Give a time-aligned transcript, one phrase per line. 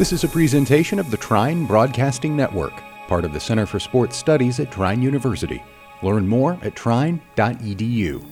[0.00, 2.72] This is a presentation of the Trine Broadcasting Network,
[3.06, 5.62] part of the Center for Sports Studies at Trine University.
[6.02, 8.24] Learn more at trine.edu.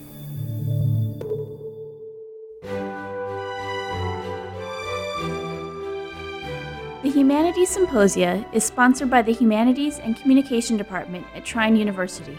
[7.03, 12.35] The Humanities Symposia is sponsored by the Humanities and Communication Department at Trine University.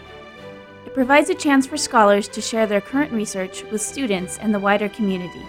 [0.85, 4.59] It provides a chance for scholars to share their current research with students and the
[4.59, 5.45] wider community.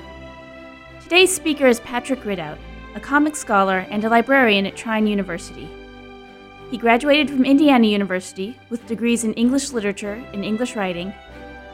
[1.02, 2.58] Today's speaker is Patrick Ridout,
[2.94, 5.68] a comic scholar and a librarian at Trine University.
[6.70, 11.12] He graduated from Indiana University with degrees in English literature and English writing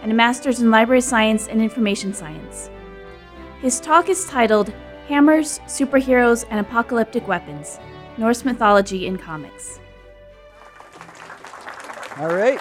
[0.03, 2.71] and a master's in library science and information science.
[3.61, 4.73] His talk is titled
[5.09, 7.81] Hammers, Superheroes, and Apocalyptic Weapons
[8.17, 9.79] Norse Mythology in Comics.
[12.19, 12.61] All right.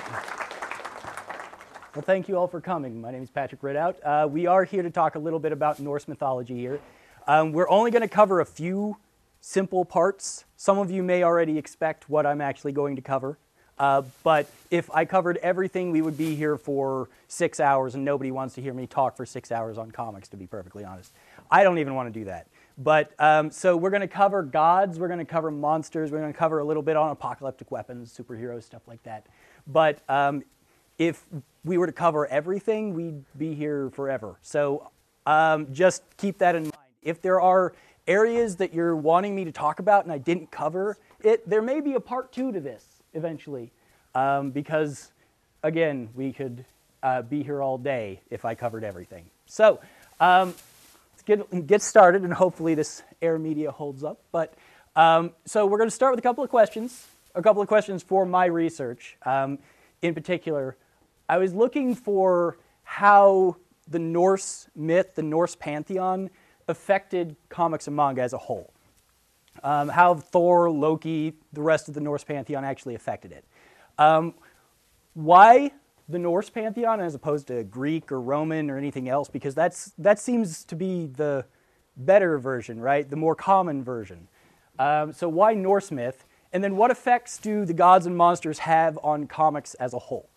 [1.96, 3.02] Well, thank you all for coming.
[3.02, 3.96] My name is Patrick Ridout.
[4.04, 6.80] Uh, we are here to talk a little bit about Norse mythology here.
[7.27, 8.98] Um, we're only going to cover a few
[9.41, 10.45] simple parts.
[10.55, 13.38] Some of you may already expect what I'm actually going to cover.
[13.77, 18.32] Uh, but if I covered everything, we would be here for six hours, and nobody
[18.32, 21.12] wants to hear me talk for six hours on comics, to be perfectly honest.
[21.52, 22.48] I don't even want to do that.
[22.77, 26.34] But um, so we're going to cover gods, we're going to cover monsters, we're going
[26.34, 29.26] to cover a little bit on apocalyptic weapons, superheroes, stuff like that.
[29.68, 30.43] But um,
[30.98, 31.26] if
[31.63, 34.37] we were to cover everything, we'd be here forever.
[34.41, 34.90] So
[35.26, 36.74] um, just keep that in mind.
[37.08, 37.74] If there are
[38.05, 41.82] areas that you're wanting me to talk about and I didn't cover it, there may
[41.82, 43.72] be a part two to this eventually.
[44.14, 45.12] Um, because,
[45.64, 46.66] again, we could
[47.04, 49.26] uh, be here all day if I covered everything.
[49.46, 49.80] So,
[50.20, 50.55] um,
[51.26, 54.20] get, get started, and hopefully this air media holds up.
[54.32, 54.54] But
[54.96, 57.05] um, so we're going to start with a couple of questions,
[57.36, 59.18] a couple of questions for my research.
[59.26, 59.60] Um,
[60.02, 60.76] in particular,
[61.30, 66.30] I was looking for how the Norse myth, the Norse pantheon,
[66.68, 68.73] affected comics and manga as a whole.
[69.63, 73.44] Um, how Thor, Loki, the rest of the Norse pantheon actually affected it.
[73.97, 74.35] Um,
[75.13, 75.72] why
[76.08, 80.19] the Norse pantheon as opposed to Greek or Roman or anything else because that's that
[80.19, 81.46] seems to be the
[81.97, 83.09] better version, right?
[83.09, 84.28] The more common version.
[84.80, 86.25] Um, so why Norse myth?
[86.53, 90.30] And then what effects do the gods and monsters have on comics as a whole?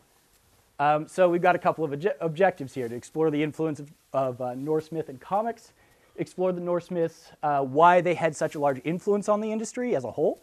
[0.79, 3.93] Um, so we've got a couple of obje- objectives here to explore the influence of,
[4.13, 5.73] of uh, Norse myth in comics,
[6.17, 9.95] explore the Norse myths, uh, why they had such a large influence on the industry
[9.97, 10.41] as a whole,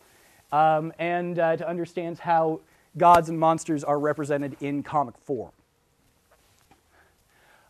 [0.51, 2.61] um, and uh, to understand how
[2.97, 5.51] gods and monsters are represented in comic form.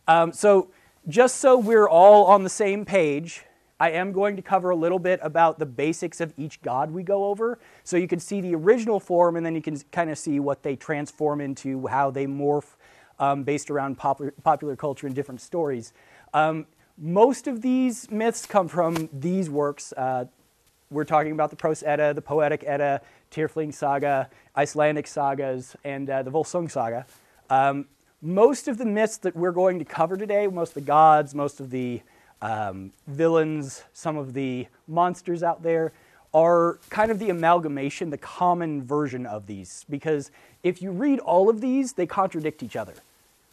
[0.06, 0.68] Um, so,
[1.06, 3.44] just so we're all on the same page,
[3.80, 7.02] I am going to cover a little bit about the basics of each god we
[7.02, 7.58] go over.
[7.84, 10.62] So you can see the original form, and then you can kind of see what
[10.62, 12.74] they transform into, how they morph
[13.20, 15.92] um, based around popular, popular culture and different stories.
[16.34, 16.66] Um,
[17.00, 19.92] most of these myths come from these works.
[19.96, 20.24] Uh,
[20.90, 23.00] we're talking about the Prose Edda, the Poetic Edda,
[23.30, 27.06] Tyrfing Saga, Icelandic sagas, and uh, the Volsung Saga.
[27.50, 27.86] Um,
[28.20, 31.60] most of the myths that we're going to cover today, most of the gods, most
[31.60, 32.02] of the
[32.42, 35.92] um, villains, some of the monsters out there,
[36.34, 39.84] are kind of the amalgamation, the common version of these.
[39.88, 40.30] Because
[40.62, 42.94] if you read all of these, they contradict each other.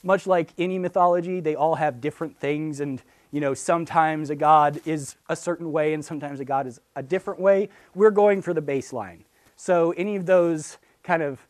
[0.03, 3.01] Much like any mythology, they all have different things, and
[3.35, 7.03] you know, sometimes a god is a certain way and sometimes a god is a
[7.03, 7.67] different way.
[7.93, 9.23] We're going for the baseline.
[9.57, 11.45] So any of those kind of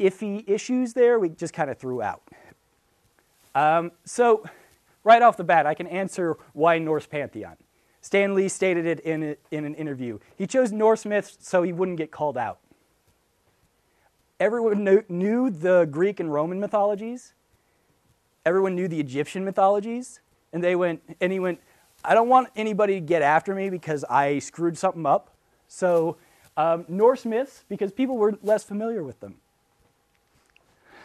[0.00, 2.22] iffy issues there, we just kind of threw out.
[3.54, 4.46] Um, so
[5.04, 7.58] right off the bat, I can answer why Norse pantheon.
[8.00, 10.18] Stan Lee stated it in, a, in an interview.
[10.36, 12.60] He chose Norse myths so he wouldn't get called out.
[14.40, 17.34] Everyone knew, knew the Greek and Roman mythologies.
[18.46, 20.20] Everyone knew the Egyptian mythologies.
[20.52, 21.60] And they went, and he went,
[22.04, 25.34] I don't want anybody to get after me because I screwed something up.
[25.68, 26.16] So
[26.56, 29.36] um, Norse myths, because people were less familiar with them.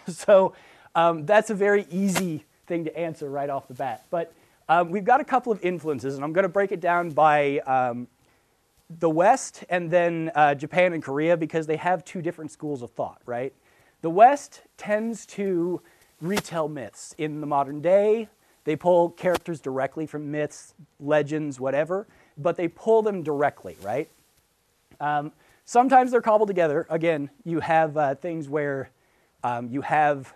[0.08, 0.54] So
[0.96, 4.04] um, that's a very easy thing to answer right off the bat.
[4.10, 4.34] But
[4.68, 7.60] um, we've got a couple of influences, and I'm going to break it down by
[7.60, 8.08] um,
[9.00, 12.92] the West and then uh, Japan and Korea because they have two different schools of
[12.92, 13.54] thought, right?
[14.02, 15.82] The West tends to
[16.20, 18.30] retell myths in the modern day.
[18.64, 24.10] They pull characters directly from myths, legends, whatever, but they pull them directly, right?
[25.00, 25.32] Um,
[25.66, 26.86] sometimes they're cobbled together.
[26.90, 28.92] Again, you have uh, things where
[29.44, 30.34] um, you have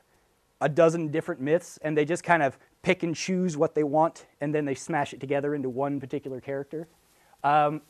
[0.62, 4.26] a dozen different myths and they just kind of pick and choose what they want
[4.42, 6.88] and then they smash it together into one particular character.
[7.44, 7.82] Um,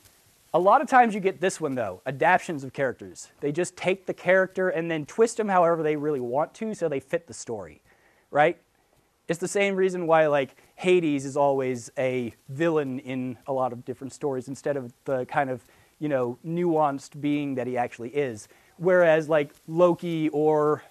[0.53, 3.29] a lot of times you get this one though, adaptations of characters.
[3.41, 6.87] They just take the character and then twist them however they really want to so
[6.87, 7.81] they fit the story,
[8.31, 8.57] right?
[9.27, 13.83] It's the same reason why like Hades is always a villain in a lot of
[13.85, 15.63] different stories instead of the kind of
[15.99, 18.47] you know, nuanced being that he actually is.
[18.77, 20.83] Whereas like Loki or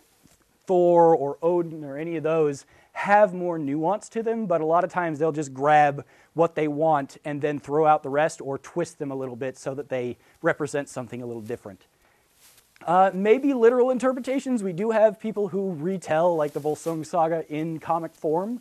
[0.66, 4.84] Thor or Odin or any of those have more nuance to them, but a lot
[4.84, 6.04] of times they'll just grab
[6.34, 9.58] what they want and then throw out the rest or twist them a little bit
[9.58, 11.87] so that they represent something a little different.
[12.86, 14.62] Uh, maybe literal interpretations.
[14.62, 18.60] We do have people who retell like the Volsung saga in comic form,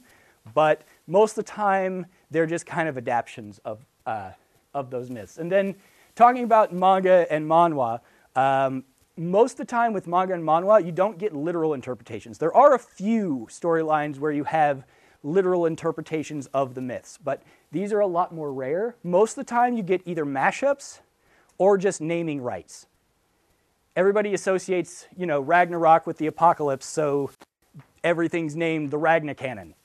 [0.54, 4.32] but most of the time they're just kind of adaptations of, uh,
[4.74, 5.38] of those myths.
[5.38, 5.76] And then
[6.16, 8.00] talking about manga and manhwa,
[8.38, 8.86] um,
[9.18, 12.38] most of the time with manga and manhwa, you don't get literal interpretations.
[12.38, 14.86] There are a few storylines where you have
[15.22, 17.44] literal interpretations of the myths, but
[17.74, 18.96] these are a lot more rare.
[19.04, 21.00] Most of the time, you get either mashups
[21.58, 22.88] or just naming rights.
[23.96, 27.30] Everybody associates, you know, Ragnarok with the apocalypse, so
[28.04, 29.76] everything's named the Ragna canon.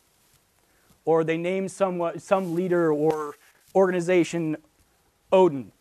[1.04, 3.34] Or they name some, some leader or
[3.74, 4.56] organization
[5.30, 5.72] Odin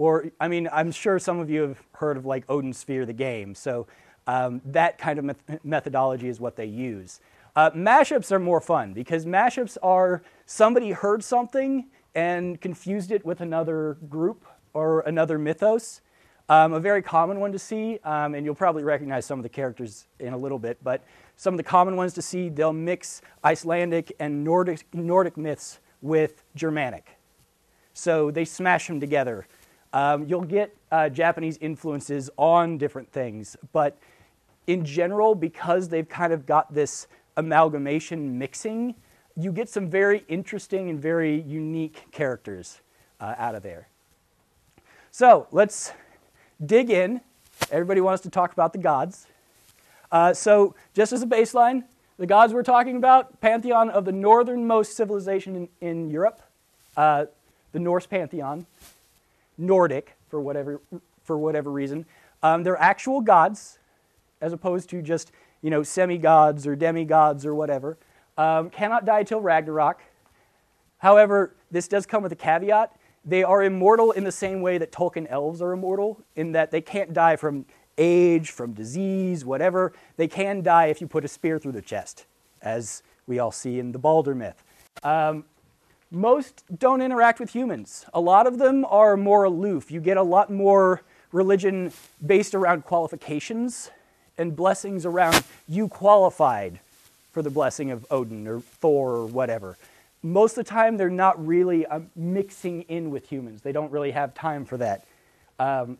[0.00, 3.12] or, I mean, I'm sure some of you have heard of like Odin Sphere, the
[3.12, 3.54] game.
[3.54, 3.86] So
[4.26, 7.20] um, that kind of met- methodology is what they use.
[7.54, 13.42] Uh, mashups are more fun because mashups are somebody heard something and confused it with
[13.42, 16.00] another group or another mythos.
[16.50, 19.48] Um, a very common one to see, um, and you'll probably recognize some of the
[19.48, 21.02] characters in a little bit, but
[21.36, 26.42] some of the common ones to see, they'll mix Icelandic and Nordic, Nordic myths with
[26.54, 27.16] Germanic.
[27.94, 29.46] So they smash them together
[29.92, 33.98] um, you'll get uh, Japanese influences on different things, but
[34.66, 38.94] in general, because they've kind of got this amalgamation mixing,
[39.36, 42.80] you get some very interesting and very unique characters
[43.20, 43.88] uh, out of there.
[45.10, 45.92] So let's
[46.64, 47.20] dig in.
[47.70, 49.26] Everybody wants to talk about the gods.
[50.10, 51.84] Uh, so, just as a baseline,
[52.18, 56.42] the gods we're talking about, pantheon of the northernmost civilization in, in Europe,
[56.96, 57.26] uh,
[57.72, 58.66] the Norse pantheon.
[59.60, 60.80] Nordic for whatever,
[61.24, 62.06] for whatever reason.
[62.42, 63.78] Um, they're actual gods,
[64.40, 65.30] as opposed to just
[65.62, 67.98] you know semi-gods or demigods or whatever.
[68.38, 70.00] Um, cannot die till Ragnarok.
[70.98, 72.96] However, this does come with a caveat.
[73.24, 76.80] They are immortal in the same way that Tolkien elves are immortal, in that they
[76.80, 77.66] can't die from
[77.98, 79.92] age, from disease, whatever.
[80.16, 82.24] They can die if you put a spear through their chest,
[82.62, 84.62] as we all see in the Balder myth.
[85.02, 85.44] Um,
[86.10, 88.04] most don't interact with humans.
[88.12, 89.90] A lot of them are more aloof.
[89.90, 91.92] You get a lot more religion
[92.24, 93.90] based around qualifications
[94.36, 96.80] and blessings around you qualified
[97.30, 99.76] for the blessing of Odin or Thor or whatever.
[100.22, 103.62] Most of the time, they're not really uh, mixing in with humans.
[103.62, 105.06] They don't really have time for that.
[105.58, 105.98] Um,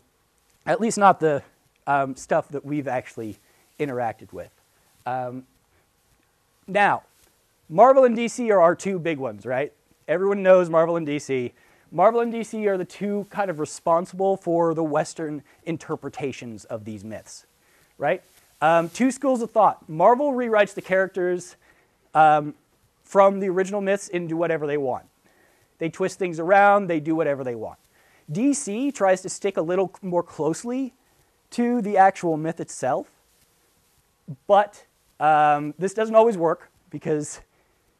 [0.65, 1.43] at least, not the
[1.87, 3.37] um, stuff that we've actually
[3.79, 4.51] interacted with.
[5.05, 5.45] Um,
[6.67, 7.03] now,
[7.67, 9.73] Marvel and DC are our two big ones, right?
[10.07, 11.51] Everyone knows Marvel and DC.
[11.91, 17.03] Marvel and DC are the two kind of responsible for the Western interpretations of these
[17.03, 17.45] myths,
[17.97, 18.21] right?
[18.61, 19.89] Um, two schools of thought.
[19.89, 21.55] Marvel rewrites the characters
[22.13, 22.53] um,
[23.11, 25.03] from the original myths into whatever they want.
[25.79, 27.77] They twist things around, they do whatever they want.
[28.31, 30.93] DC tries to stick a little more closely
[31.49, 33.11] to the actual myth itself,
[34.47, 34.85] but
[35.19, 37.41] um, this doesn't always work because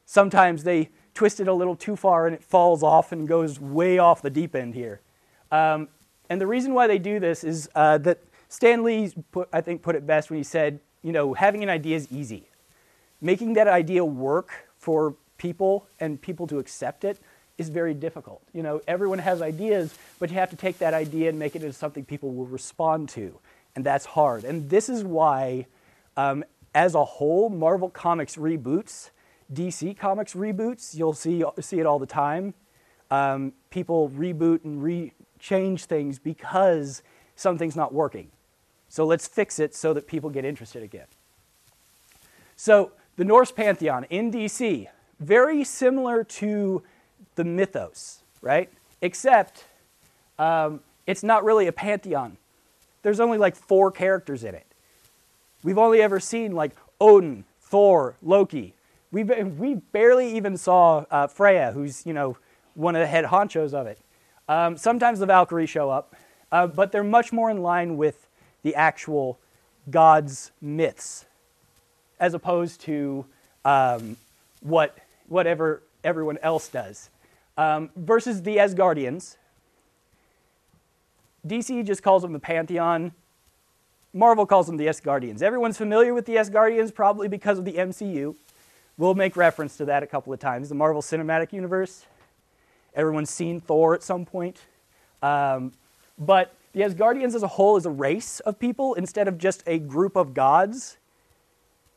[0.06, 3.98] sometimes they twist it a little too far and it falls off and goes way
[3.98, 5.02] off the deep end here.
[5.52, 5.90] Um,
[6.30, 9.81] and the reason why they do this is uh, that Stan Lee, put, I think,
[9.81, 12.47] put it best when he said, you know, having an idea is easy.
[13.19, 17.18] Making that idea work for people and people to accept it
[17.57, 18.42] is very difficult.
[18.54, 21.64] You know, everyone has ideas, but you have to take that idea and make it
[21.64, 23.40] into something people will respond to,
[23.76, 24.44] and that's hard.
[24.44, 25.68] And this is why,
[26.18, 26.44] um,
[26.76, 29.11] as a whole, Marvel Comics reboots
[29.54, 32.54] DC Comics reboots, you'll see, see it all the time.
[33.09, 37.02] Um, people reboot and re change things because
[37.35, 38.30] something's not working.
[38.90, 41.07] So let's fix it so that people get interested again.
[42.56, 44.87] So the Norse pantheon in DC,
[45.19, 46.81] very similar to
[47.35, 48.68] the mythos, right?
[49.04, 49.66] Except
[50.40, 52.37] um, it's not really a pantheon.
[53.04, 54.66] There's only like four characters in it.
[55.63, 58.73] We've only ever seen like Odin, Thor, Loki,
[59.11, 62.37] we, we barely even saw uh, Freya, who's you know
[62.73, 63.99] one of the head honchos of it.
[64.49, 66.16] Um, sometimes the Valkyries show up,
[66.51, 68.28] uh, but they're much more in line with
[68.63, 69.37] the actual
[69.92, 71.28] gods' myths,
[72.21, 73.25] as opposed to
[73.66, 74.16] um,
[74.61, 74.97] what
[75.28, 77.09] whatever everyone else does.
[77.57, 79.35] Um, versus the Asgardians,
[81.45, 83.11] DC just calls them the Pantheon.
[84.13, 85.42] Marvel calls them the Asgardians.
[85.42, 88.35] Everyone's familiar with the Asgardians probably because of the MCU.
[88.97, 90.69] We'll make reference to that a couple of times.
[90.69, 92.06] The Marvel Cinematic Universe,
[92.94, 94.59] everyone's seen Thor at some point.
[95.23, 95.71] Um,
[96.19, 99.80] But the Asgardians as a whole is a race of people instead of just a
[99.80, 100.97] group of gods.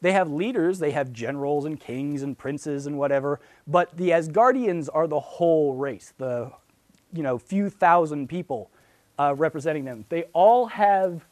[0.05, 4.91] They have leaders, they have generals and kings and princes and whatever, but the Asgardians
[4.93, 6.53] are the whole race, the
[7.15, 8.71] you know few thousand people
[9.19, 10.05] uh, representing them.
[10.11, 11.25] They all have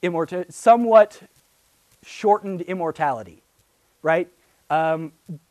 [0.00, 1.22] immorta- somewhat
[2.04, 3.42] shortened immortality,
[4.00, 4.28] right?
[4.70, 5.10] Um,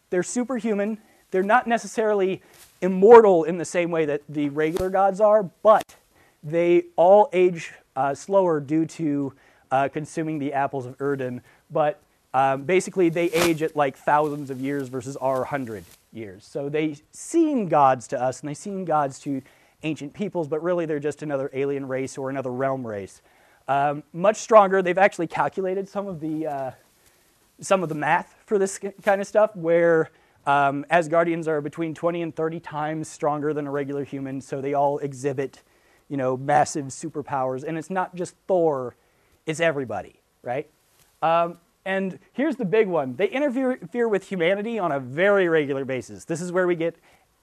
[0.10, 1.00] they're superhuman.
[1.32, 2.42] They're not necessarily
[2.80, 5.98] immortal in the same way that the regular gods are, but
[6.42, 9.34] they all age uh, slower due to
[9.70, 11.42] uh, consuming the apples of Idunn.
[11.70, 12.00] But
[12.34, 16.44] um, basically, they age at like thousands of years versus our hundred years.
[16.46, 19.42] So they seem gods to us, and they seem gods to
[19.84, 23.22] ancient peoples, but really they're just another alien race or another realm race.
[23.68, 24.82] Um, much stronger.
[24.82, 26.72] They've actually calculated some of the uh,
[27.62, 30.10] some of the math for this kind of stuff, where
[30.48, 34.74] um, Asgardians are between 20 and 30 times stronger than a regular human, so they
[34.74, 35.62] all exhibit,
[36.10, 37.64] you know, massive superpowers.
[37.64, 38.96] And it's not just Thor;
[39.46, 40.68] it's everybody, right?
[41.22, 46.26] Um, and here's the big one: they interfere with humanity on a very regular basis.
[46.26, 46.96] This is where we get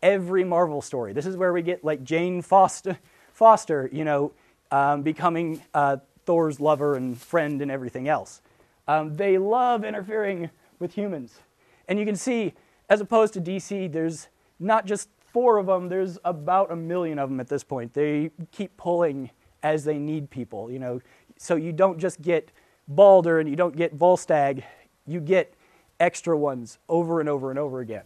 [0.03, 1.13] every Marvel story.
[1.13, 2.99] This is where we get like Jane Foster,
[3.33, 4.33] Foster you know,
[4.71, 8.43] um, becoming uh, Thor's lover and friend and everything else.
[8.89, 11.41] Um, they love interfering with humans.
[11.89, 12.55] And you can see,
[12.89, 14.29] as opposed to DC, there's
[14.59, 17.95] not just four of them, there's about a million of them at this point.
[17.95, 19.31] They keep pulling
[19.63, 21.01] as they need people, you know.
[21.37, 22.51] So you don't just get
[22.91, 24.65] Balder and you don't get Volstagg,
[25.07, 25.55] you get
[25.99, 28.05] extra ones over and over and over again.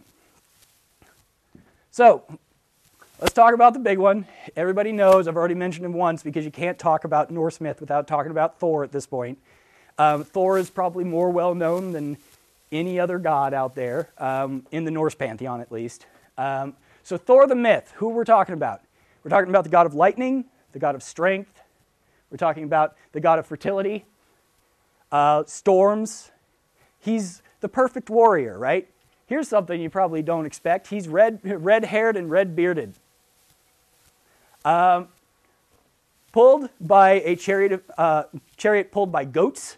[1.91, 2.23] So
[3.19, 4.27] let's talk about the big one.
[4.55, 8.07] Everybody knows, I've already mentioned him once because you can't talk about Norse myth without
[8.07, 9.39] talking about Thor at this point.
[9.97, 12.17] Um, Thor is probably more well known than
[12.71, 16.05] any other god out there, um, in the Norse pantheon at least.
[16.37, 18.81] Um, so, Thor the myth, who we're talking about?
[19.23, 21.61] We're talking about the god of lightning, the god of strength,
[22.29, 24.03] we're talking about the god of fertility,
[25.15, 26.31] uh, storms.
[26.99, 28.89] He's the perfect warrior, right?
[29.27, 30.87] Here's something you probably don't expect.
[30.87, 32.95] He's red, red-haired and red-bearded.
[34.65, 35.07] Um,
[36.33, 38.23] pulled by a chariot, uh,
[38.57, 39.77] chariot pulled by goats.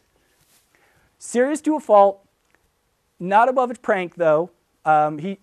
[1.20, 2.26] Serious to a fault.
[3.20, 4.50] Not above a prank, though.
[4.86, 5.38] Um, he,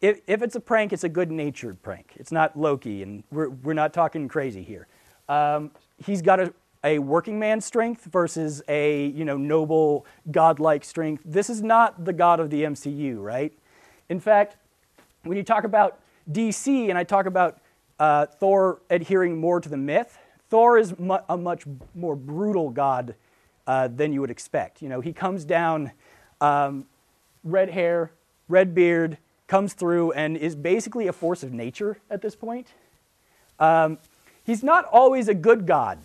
[0.00, 2.12] if, if, it's a prank, it's a good-natured prank.
[2.16, 4.86] It's not Loki, and we're, we're not talking crazy here.
[5.28, 5.70] Um,
[6.02, 11.22] he's got a, a working man's strength versus a you know noble godlike strength.
[11.24, 13.52] This is not the god of the MCU, right?
[14.08, 14.56] In fact,
[15.22, 15.98] when you talk about
[16.30, 17.58] DC and I talk about
[17.98, 20.18] uh, Thor adhering more to the myth,
[20.50, 21.64] Thor is mu- a much
[21.94, 23.14] more brutal god
[23.66, 24.82] uh, than you would expect.
[24.82, 25.92] You know, he comes down,
[26.40, 26.86] um,
[27.42, 28.12] red hair,
[28.48, 32.68] red beard, comes through, and is basically a force of nature at this point.
[33.58, 33.98] Um,
[34.44, 35.98] he's not always a good god.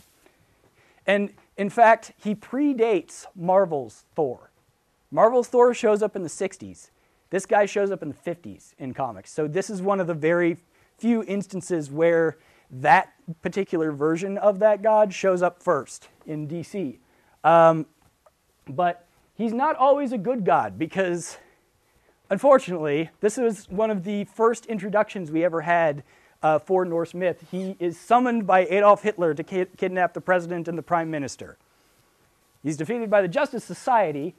[1.09, 4.51] And in fact, he predates Marvel's Thor.
[5.09, 6.91] Marvel's Thor shows up in the 60s.
[7.31, 9.31] This guy shows up in the 50s in comics.
[9.31, 10.57] So this is one of the very
[10.99, 12.37] few instances where
[12.69, 13.11] that
[13.41, 16.99] particular version of that god shows up first in DC.
[17.43, 17.87] Um,
[18.67, 21.39] but he's not always a good god because,
[22.29, 26.03] unfortunately, this was one of the first introductions we ever had
[26.41, 27.45] uh, for Norse myth.
[27.51, 31.57] He is summoned by Adolf Hitler to ki- kidnap the president and the prime minister.
[32.63, 34.35] He's defeated by the Justice Society.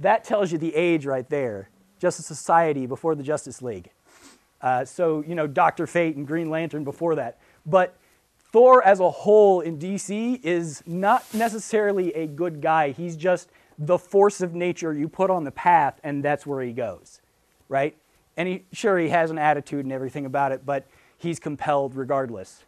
[0.00, 1.70] That tells you the age right there.
[1.98, 3.90] Justice Society before the Justice League.
[4.60, 5.86] Uh, so, you know, Dr.
[5.86, 7.38] Fate and Green Lantern before that.
[7.64, 7.96] But
[8.52, 12.90] Thor as a whole in DC is not necessarily a good guy.
[12.90, 16.72] He's just the force of nature you put on the path, and that's where he
[16.72, 17.20] goes,
[17.68, 17.96] right?
[18.36, 20.86] And he, sure, he has an attitude and everything about it, but
[21.18, 22.64] he's compelled regardless.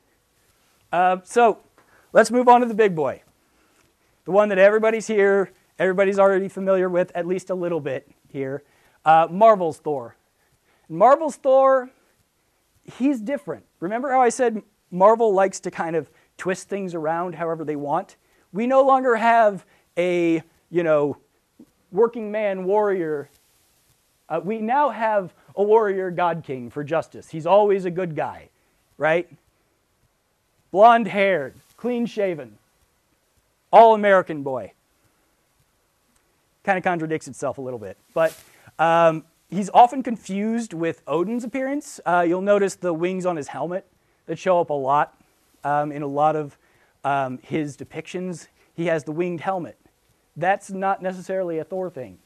[0.92, 1.58] Uh, so
[2.12, 3.22] let's move on to the big boy,
[4.24, 8.62] the one that everybody's here, everybody's already familiar with at least a little bit here.
[9.04, 10.16] Uh, Marvel's Thor.
[10.88, 11.90] Marvel's Thor,
[12.98, 13.64] he's different.
[13.78, 18.16] Remember how I said Marvel likes to kind of twist things around however they want?
[18.52, 19.64] We no longer have
[19.96, 21.16] a, you know,
[21.92, 23.30] working man warrior.
[24.30, 27.28] Uh, we now have a warrior god king for justice.
[27.30, 28.48] He's always a good guy,
[28.96, 29.28] right?
[30.70, 32.56] Blonde haired, clean shaven,
[33.72, 34.72] all American boy.
[36.62, 37.96] Kind of contradicts itself a little bit.
[38.14, 38.38] But
[38.78, 41.98] um, he's often confused with Odin's appearance.
[42.06, 43.84] Uh, you'll notice the wings on his helmet
[44.26, 45.14] that show up a lot
[45.64, 46.56] um, in a lot of
[47.02, 48.46] um, his depictions.
[48.76, 49.76] He has the winged helmet.
[50.36, 52.18] That's not necessarily a Thor thing.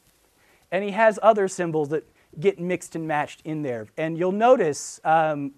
[0.75, 2.03] And he has other symbols that
[2.37, 3.87] get mixed and matched in there.
[3.95, 5.53] And you'll notice um,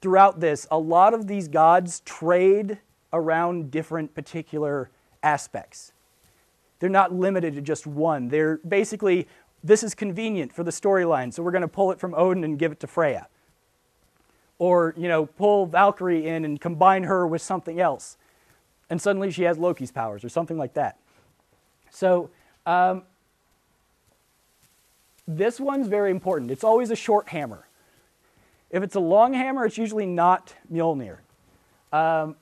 [0.00, 2.78] throughout this, a lot of these gods trade
[3.12, 4.90] around different particular
[5.22, 5.92] aspects.
[6.80, 8.26] They're not limited to just one.
[8.26, 9.28] They're basically,
[9.62, 12.58] this is convenient for the storyline, so we're going to pull it from Odin and
[12.58, 13.28] give it to Freya.
[14.58, 18.16] Or, you know, pull Valkyrie in and combine her with something else.
[18.90, 20.98] And suddenly she has Loki's powers or something like that.
[21.88, 22.30] So,
[22.66, 23.04] um,
[25.26, 26.50] this one's very important.
[26.50, 27.66] It's always a short hammer.
[28.70, 31.18] If it's a long hammer, it's usually not Mjolnir.
[31.92, 32.36] Um,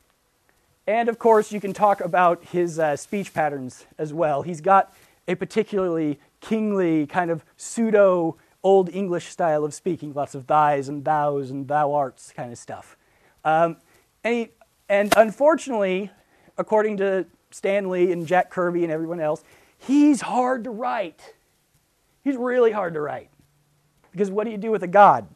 [0.86, 4.42] and of course, you can talk about his uh, speech patterns as well.
[4.42, 4.94] He's got
[5.26, 11.04] a particularly kingly, kind of pseudo Old English style of speaking, lots of thys and
[11.04, 12.96] thous and thou arts kind of stuff.
[13.44, 13.76] Um,
[14.24, 14.48] and, he,
[14.88, 16.10] and unfortunately,
[16.56, 19.44] according to Stan Lee and Jack Kirby and everyone else,
[19.78, 21.33] he's hard to write.
[22.24, 23.28] He's really hard to write.
[24.10, 25.28] Because what do you do with a god?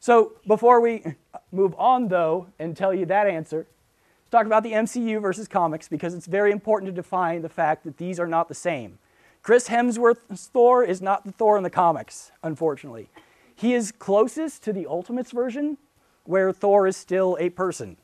[0.00, 1.04] So before we
[1.52, 5.88] move on, though, and tell you that answer, let's talk about the MCU versus comics
[5.88, 8.98] because it's very important to define the fact that these are not the same.
[9.42, 13.10] Chris Hemsworth's Thor is not the Thor in the comics, unfortunately.
[13.54, 15.76] He is closest to the Ultimates version,
[16.24, 17.96] where Thor is still a person.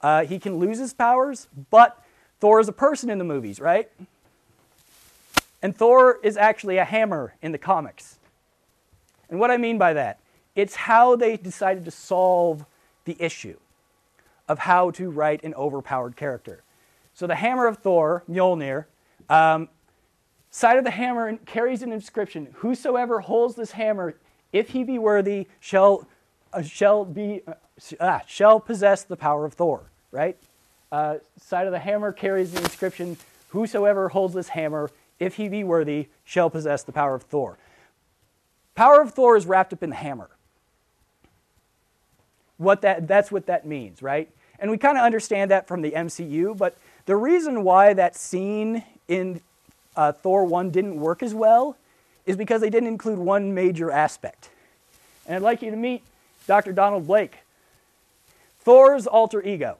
[0.00, 2.02] Uh, he can lose his powers, but
[2.40, 3.90] Thor is a person in the movies, right?
[5.62, 8.18] And Thor is actually a hammer in the comics.
[9.28, 10.20] And what I mean by that,
[10.54, 12.64] it's how they decided to solve
[13.04, 13.58] the issue
[14.48, 16.62] of how to write an overpowered character.
[17.14, 18.84] So the hammer of Thor, Mjolnir,
[19.28, 19.68] um,
[20.50, 24.14] side of the hammer carries an inscription Whosoever holds this hammer,
[24.52, 26.06] if he be worthy, shall,
[26.52, 27.54] uh, shall, be, uh,
[28.00, 30.36] ah, shall possess the power of Thor, right?
[30.92, 33.16] Uh, side of the hammer carries the inscription
[33.50, 37.58] Whosoever holds this hammer, if he be worthy, shall possess the power of Thor.
[38.74, 40.28] Power of Thor is wrapped up in the hammer.
[42.58, 44.28] What that, that's what that means, right?
[44.58, 48.84] And we kind of understand that from the MCU, but the reason why that scene
[49.08, 49.40] in
[49.96, 51.76] uh, Thor 1 didn't work as well
[52.24, 54.50] is because they didn't include one major aspect.
[55.26, 56.02] And I'd like you to meet
[56.46, 56.72] Dr.
[56.72, 57.38] Donald Blake,
[58.60, 59.78] Thor's alter ego.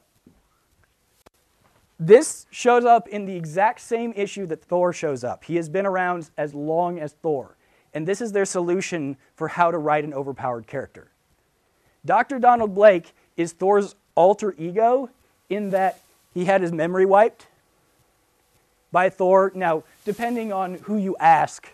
[1.99, 5.45] This shows up in the exact same issue that Thor shows up.
[5.45, 7.57] He has been around as long as Thor.
[7.95, 11.09] And this is their solution for how to write an overpowered character.
[12.05, 12.39] Dr.
[12.39, 15.11] Donald Blake is Thor's alter ego
[15.49, 16.01] in that
[16.35, 17.47] he had his memory wiped
[18.93, 19.51] by Thor.
[19.55, 21.69] Now, depending on who you ask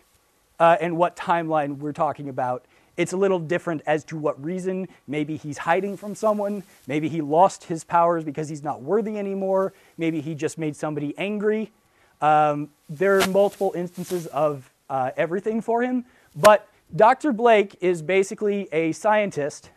[0.61, 2.65] uh, and what timeline we're talking about,
[2.97, 4.89] it's a little different as to what reason.
[5.07, 6.63] Maybe he's hiding from someone.
[6.87, 9.73] Maybe he lost his powers because he's not worthy anymore.
[9.97, 11.73] Maybe he just made somebody angry.
[12.21, 16.05] Um, there are multiple instances of uh, everything for him.
[16.37, 17.33] But Dr.
[17.33, 19.71] Blake is basically a scientist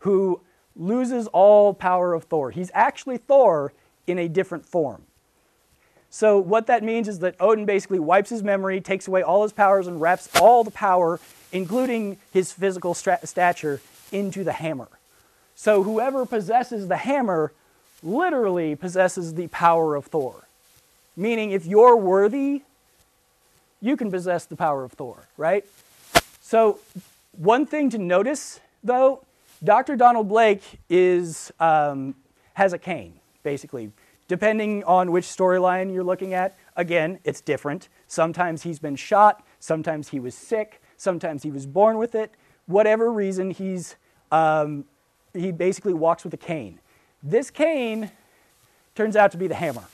[0.00, 0.40] who
[0.76, 2.50] loses all power of Thor.
[2.50, 3.72] He's actually Thor
[4.06, 5.02] in a different form.
[6.10, 9.52] So, what that means is that Odin basically wipes his memory, takes away all his
[9.52, 11.18] powers, and wraps all the power,
[11.54, 13.80] including his physical stature,
[14.12, 14.88] into the hammer.
[15.54, 17.52] So, whoever possesses the hammer
[18.02, 20.46] literally possesses the power of Thor.
[21.16, 22.62] Meaning, if you're worthy,
[23.80, 25.64] you can possess the power of Thor, right?
[26.42, 26.80] So,
[27.32, 29.24] one thing to notice, though,
[29.62, 29.96] Dr.
[29.96, 32.14] Donald Blake is, um,
[32.54, 33.90] has a cane, basically.
[34.26, 37.88] Depending on which storyline you're looking at, again, it's different.
[38.08, 42.32] Sometimes he's been shot, sometimes he was sick, sometimes he was born with it.
[42.66, 43.94] Whatever reason, he's,
[44.32, 44.84] um,
[45.32, 46.80] he basically walks with a cane.
[47.22, 48.10] This cane
[48.94, 49.84] turns out to be the hammer,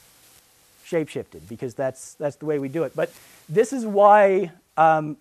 [0.86, 2.92] shapeshifted, because that's, that's the way we do it.
[2.94, 3.12] But
[3.48, 5.16] this is why um,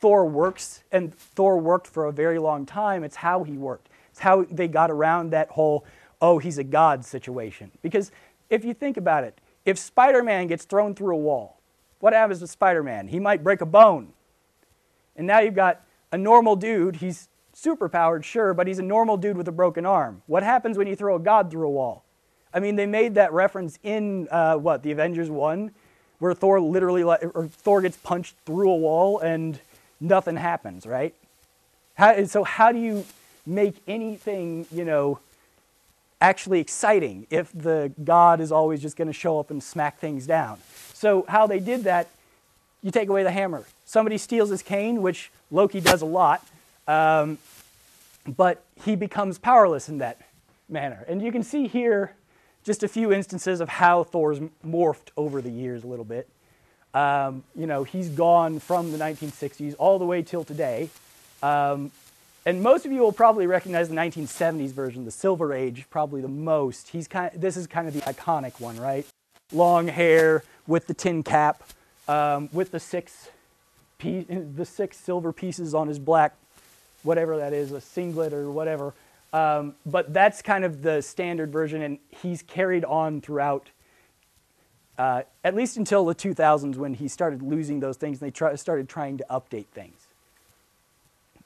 [0.00, 3.04] Thor works, and Thor worked for a very long time.
[3.04, 3.88] It's how he worked.
[4.10, 5.84] It's how they got around that whole,
[6.20, 7.70] oh, he's a god situation.
[7.82, 8.10] Because
[8.50, 11.58] if you think about it, if Spider Man gets thrown through a wall,
[12.00, 13.08] what happens to Spider Man?
[13.08, 14.12] He might break a bone.
[15.18, 16.96] And now you've got a normal dude.
[16.96, 20.22] He's superpowered, sure, but he's a normal dude with a broken arm.
[20.26, 22.04] What happens when you throw a god through a wall?
[22.54, 25.72] I mean, they made that reference in uh, what the Avengers one,
[26.18, 29.60] where Thor literally or Thor gets punched through a wall and
[30.00, 31.14] nothing happens, right?
[31.94, 33.04] How, so how do you
[33.44, 35.18] make anything, you know,
[36.20, 40.26] actually exciting if the god is always just going to show up and smack things
[40.26, 40.58] down.
[40.92, 42.08] So, how they did that,
[42.82, 43.64] you take away the hammer.
[43.84, 46.46] Somebody steals his cane, which Loki does a lot,
[46.86, 47.38] um,
[48.26, 50.20] but he becomes powerless in that
[50.68, 51.04] manner.
[51.08, 52.12] And you can see here
[52.64, 56.28] just a few instances of how Thor's morphed over the years a little bit.
[56.94, 60.90] Um, you know, he's gone from the 1960s all the way till today.
[61.42, 61.90] Um,
[62.46, 66.28] and most of you will probably recognize the 1970s version, the Silver Age, probably the
[66.28, 66.88] most.
[66.88, 69.06] He's kind of, this is kind of the iconic one, right?
[69.52, 71.62] Long hair with the tin cap,
[72.08, 73.28] um, with the six,
[73.98, 76.34] piece, the six silver pieces on his black,
[77.02, 78.94] whatever that is, a singlet or whatever.
[79.32, 83.68] Um, but that's kind of the standard version, and he's carried on throughout,
[84.96, 88.54] uh, at least until the 2000s when he started losing those things and they try,
[88.54, 90.06] started trying to update things.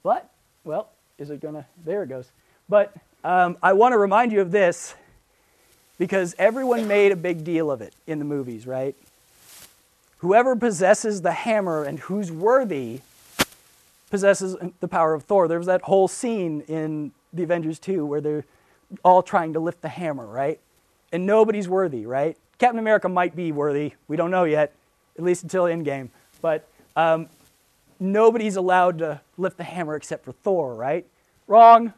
[0.02, 0.30] But,
[0.64, 1.66] well, is it gonna?
[1.84, 2.30] There it goes.
[2.68, 2.94] But
[3.24, 4.94] um, I want to remind you of this
[5.98, 8.96] because everyone made a big deal of it in the movies, right?
[10.22, 13.00] Whoever possesses the hammer and who's worthy
[14.08, 15.48] possesses the power of Thor.
[15.48, 18.44] There was that whole scene in the Avengers 2 where they're
[19.04, 20.60] all trying to lift the hammer, right?
[21.10, 22.36] And nobody's worthy, right?
[22.58, 23.94] Captain America might be worthy.
[24.06, 24.72] We don't know yet,
[25.18, 26.10] at least until Endgame.
[26.40, 27.28] But um,
[27.98, 31.04] nobody's allowed to lift the hammer except for Thor, right?
[31.48, 31.94] Wrong.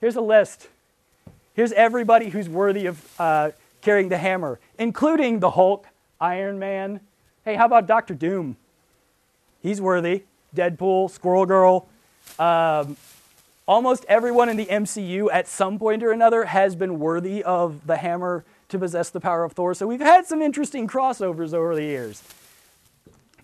[0.00, 0.68] Here's a list.
[1.52, 3.50] Here's everybody who's worthy of uh,
[3.82, 5.86] carrying the hammer, including the Hulk,
[6.18, 7.00] Iron Man.
[7.46, 8.56] Hey, how about Doctor Doom?
[9.62, 10.24] He's worthy.
[10.52, 11.86] Deadpool, Squirrel Girl.
[12.40, 12.96] Um,
[13.68, 17.98] almost everyone in the MCU at some point or another has been worthy of the
[17.98, 19.74] hammer to possess the power of Thor.
[19.74, 22.20] So we've had some interesting crossovers over the years.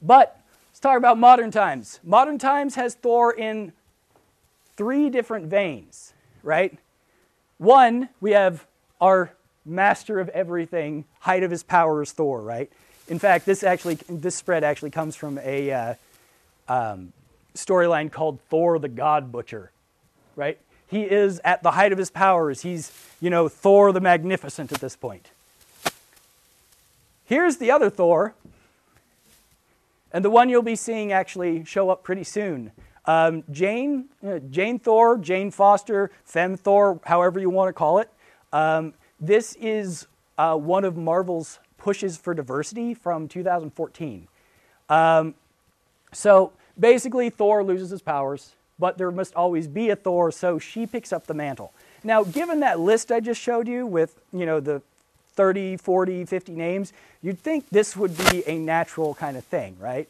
[0.03, 0.37] But
[0.71, 2.01] let's talk about modern times.
[2.03, 3.73] Modern times has Thor in
[4.77, 6.12] three different veins,
[6.43, 6.77] right?
[7.59, 8.67] One, we have
[9.01, 9.33] our
[9.65, 12.69] master of everything, height of his power is Thor, right?
[13.12, 15.94] In fact, this actually, this spread actually comes from a uh,
[16.66, 17.12] um,
[17.55, 19.70] storyline called Thor the God Butcher,
[20.35, 20.59] right?
[20.87, 22.62] He is at the height of his powers.
[22.62, 25.29] He's, you know, Thor the Magnificent at this point.
[27.27, 28.33] Here's the other Thor,
[30.11, 32.72] and the one you'll be seeing actually show up pretty soon.
[33.05, 38.09] Um, Jane, uh, Jane Thor, Jane Foster, Fem Thor, however you want to call it.
[38.55, 40.07] Um, this is
[40.38, 44.29] uh, one of Marvel's pushes for diversity from 2014.
[44.88, 45.35] Um,
[46.12, 50.87] so basically, Thor loses his powers, but there must always be a Thor, so she
[50.87, 51.73] picks up the mantle.
[52.05, 54.83] Now, given that list I just showed you with, you know, the
[55.35, 56.92] 30, 40, 50 names,
[57.23, 60.09] you'd think this would be a natural kind of thing, right?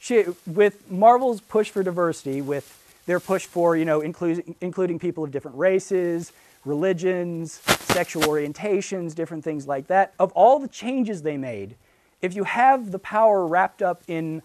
[0.00, 5.22] she, with Marvel's push for diversity, with their push for you know including including people
[5.22, 6.32] of different races,
[6.64, 10.14] religions, sexual orientations, different things like that.
[10.18, 11.76] Of all the changes they made,
[12.22, 14.42] if you have the power wrapped up in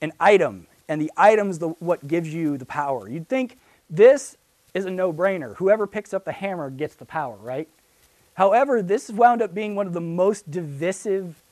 [0.00, 3.58] an item, and the item's the what gives you the power, you'd think
[3.90, 4.36] this
[4.74, 5.56] is a no-brainer.
[5.56, 7.68] Whoever picks up the hammer gets the power, right?
[8.34, 11.42] However, this wound up being one of the most divisive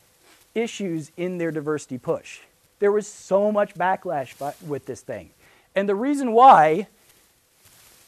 [0.54, 2.40] issues in their diversity push.
[2.78, 5.30] There was so much backlash by, with this thing.
[5.74, 6.86] And the reason why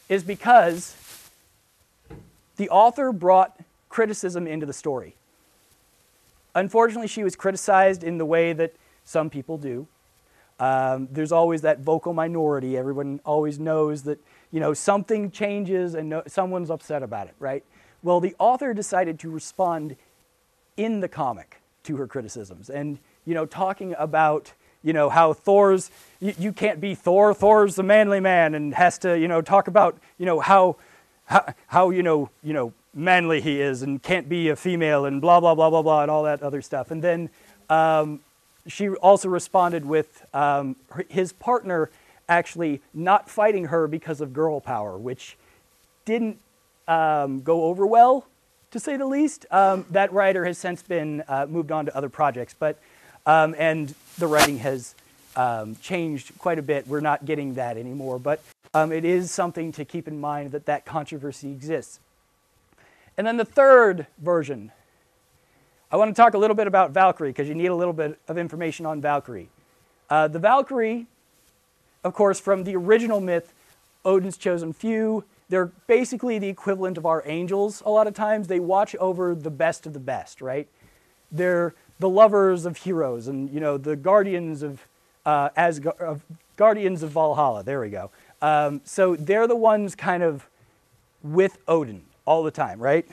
[0.07, 0.95] is because
[2.59, 5.15] the author brought criticism into the story.
[6.53, 8.73] Unfortunately, she was criticized in the way that
[9.05, 9.87] some people do.
[10.59, 12.77] Um, there's always that vocal minority.
[12.77, 14.19] Everyone always knows that
[14.51, 17.63] you know something changes and no, someone's upset about it, right?
[18.03, 19.95] Well, the author decided to respond
[20.75, 24.51] in the comic to her criticisms, and you know, talking about
[24.83, 27.33] you know how Thor's you, you, can't be Thor.
[27.33, 30.75] Thor's the manly man and has to you know talk about you know how
[31.29, 35.21] how, how you know you know manly he is and can't be a female and
[35.21, 36.91] blah blah blah blah blah and all that other stuff.
[36.91, 37.29] And then
[37.69, 38.19] um,
[38.67, 40.75] she also responded with um,
[41.07, 41.89] his partner
[42.27, 45.37] actually not fighting her because of girl power, which
[46.05, 46.39] didn't
[46.87, 48.25] um, go over well,
[48.71, 49.45] to say the least.
[49.51, 52.79] Um, that writer has since been uh, moved on to other projects, but
[53.25, 54.95] um, and the writing has
[55.35, 56.87] um, changed quite a bit.
[56.87, 58.41] We're not getting that anymore, but
[58.73, 61.99] um, it is something to keep in mind that that controversy exists.
[63.17, 64.71] And then the third version,
[65.91, 68.19] I want to talk a little bit about Valkyrie because you need a little bit
[68.27, 69.49] of information on Valkyrie.
[70.09, 71.07] Uh, the Valkyrie,
[72.03, 73.53] of course, from the original myth,
[74.05, 78.47] Odin's chosen few, they're basically the equivalent of our angels a lot of times.
[78.47, 80.67] They watch over the best of the best, right?
[81.31, 84.87] They're the lovers of heroes and you know the guardians of
[85.25, 86.23] uh, as of
[86.55, 87.63] guardians of Valhalla.
[87.63, 88.11] There we go.
[88.41, 90.47] Um, so they're the ones kind of
[91.23, 93.05] with Odin all the time, right?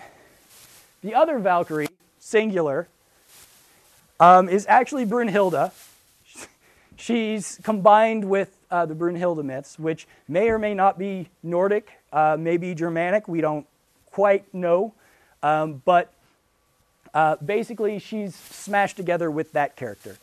[1.02, 2.88] The other Valkyrie, singular,
[4.20, 5.72] um, is actually Brunhilde.
[6.96, 12.36] She's combined with uh, the Brunhilde myths, which may or may not be Nordic, uh,
[12.38, 13.28] maybe Germanic.
[13.28, 13.66] We don't
[14.10, 14.94] quite know,
[15.42, 16.12] um, but
[17.14, 20.16] uh, basically, she's smashed together with that character.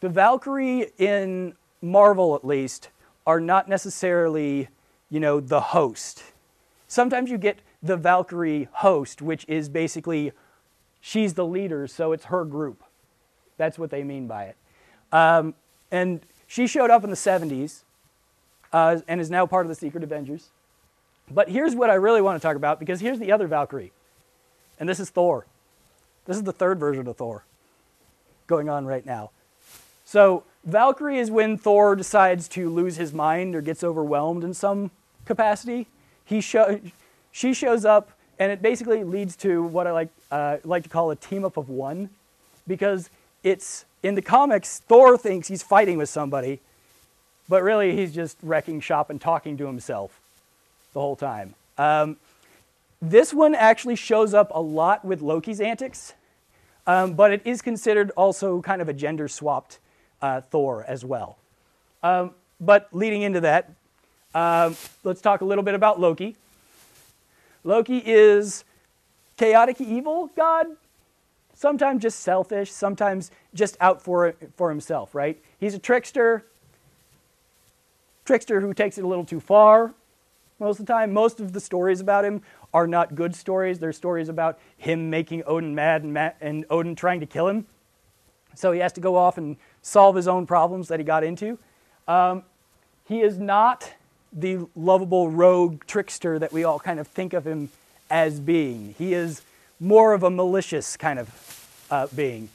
[0.00, 2.88] The Valkyrie in Marvel, at least,
[3.26, 4.68] are not necessarily
[5.12, 6.24] you know, the host.
[6.88, 10.32] Sometimes you get the Valkyrie host, which is basically
[11.02, 12.82] she's the leader, so it's her group.
[13.58, 14.56] That's what they mean by it.
[15.12, 15.54] Um,
[15.90, 17.82] and she showed up in the 70s
[18.72, 20.48] uh, and is now part of the Secret Avengers.
[21.30, 23.92] But here's what I really want to talk about because here's the other Valkyrie,
[24.80, 25.44] and this is Thor.
[26.24, 27.44] This is the third version of Thor
[28.46, 29.30] going on right now.
[30.06, 34.90] So, Valkyrie is when Thor decides to lose his mind or gets overwhelmed in some
[35.24, 35.88] capacity.
[36.24, 36.80] He show,
[37.32, 41.10] she shows up, and it basically leads to what I like, uh, like to call
[41.10, 42.10] a team up of one,
[42.66, 43.10] because
[43.42, 46.60] it's in the comics, Thor thinks he's fighting with somebody,
[47.48, 50.20] but really he's just wrecking shop and talking to himself
[50.92, 51.54] the whole time.
[51.76, 52.16] Um,
[53.00, 56.14] this one actually shows up a lot with Loki's antics,
[56.86, 59.78] um, but it is considered also kind of a gender swapped
[60.22, 61.36] uh, Thor as well.
[62.02, 62.30] Um,
[62.60, 63.70] but leading into that,
[64.34, 66.36] um, let's talk a little bit about Loki.
[67.64, 68.64] Loki is
[69.36, 70.66] chaotic evil god,
[71.54, 75.40] sometimes just selfish, sometimes just out for, for himself, right?
[75.60, 76.44] He's a trickster,
[78.24, 79.92] trickster who takes it a little too far
[80.58, 81.12] most of the time.
[81.12, 83.78] Most of the stories about him are not good stories.
[83.78, 87.66] They're stories about him making Odin mad and, mad, and Odin trying to kill him.
[88.54, 91.58] So he has to go off and solve his own problems that he got into.
[92.08, 92.44] Um,
[93.06, 93.92] he is not
[94.32, 97.68] the lovable rogue trickster that we all kind of think of him
[98.10, 98.94] as being.
[98.96, 99.42] He is
[99.78, 102.48] more of a malicious kind of uh, being.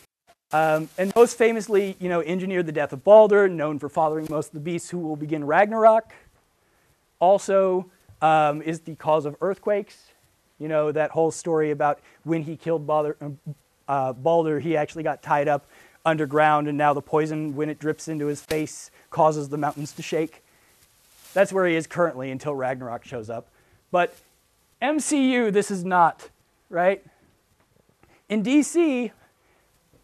[0.54, 4.48] Um, and most famously, you know, engineered the death of Balder, known for fathering most
[4.48, 6.14] of the beasts who will begin Ragnarok.
[7.20, 10.12] Also, um, is the cause of earthquakes.
[10.58, 13.18] You know, that whole story about when he killed Balder,
[13.88, 15.68] uh, Balder, he actually got tied up
[16.06, 20.02] underground, and now the poison, when it drips into his face, causes the mountains to
[20.02, 20.44] shake.
[21.34, 23.48] That's where he is currently until Ragnarok shows up.
[23.92, 24.16] But
[24.82, 26.30] MCU, this is not,
[26.70, 27.04] right?
[28.30, 29.12] In DC,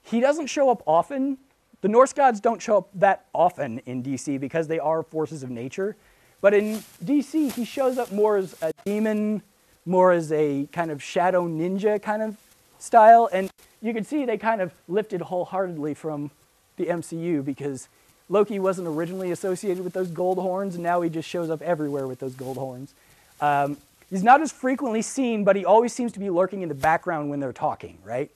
[0.04, 1.38] he doesn't show up often.
[1.82, 5.50] The Norse gods don't show up that often in DC because they are forces of
[5.50, 5.96] nature.
[6.40, 9.42] But in DC, he shows up more as a demon,
[9.86, 12.38] more as a kind of shadow ninja kind of
[12.80, 13.30] style.
[13.32, 13.50] And
[13.84, 16.32] you can see they kind of lifted wholeheartedly from
[16.78, 17.90] the MCU because
[18.30, 22.08] Loki wasn't originally associated with those gold horns, and now he just shows up everywhere
[22.08, 22.94] with those gold horns.
[23.42, 23.78] Um,
[24.10, 27.30] he's not as frequently seen, but he always seems to be lurking in the background
[27.30, 28.32] when they're talking, right?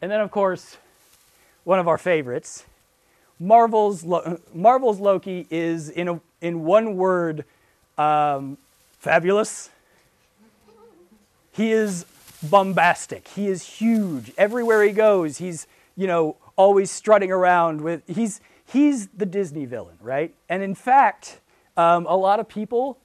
[0.00, 0.76] And then, of course,
[1.64, 2.64] one of our favorites,
[3.40, 7.44] Marvel's, Lo- Marvel's Loki is, in, a, in one word,
[7.98, 8.56] um,
[9.00, 9.68] fabulous.
[11.52, 12.04] He is
[12.42, 13.28] bombastic.
[13.28, 14.32] He is huge.
[14.36, 19.96] Everywhere he goes, he's, you know, always strutting around with, he's, he's the Disney villain,
[20.00, 20.34] right?
[20.48, 21.40] And in fact,
[21.76, 22.98] um, a lot of people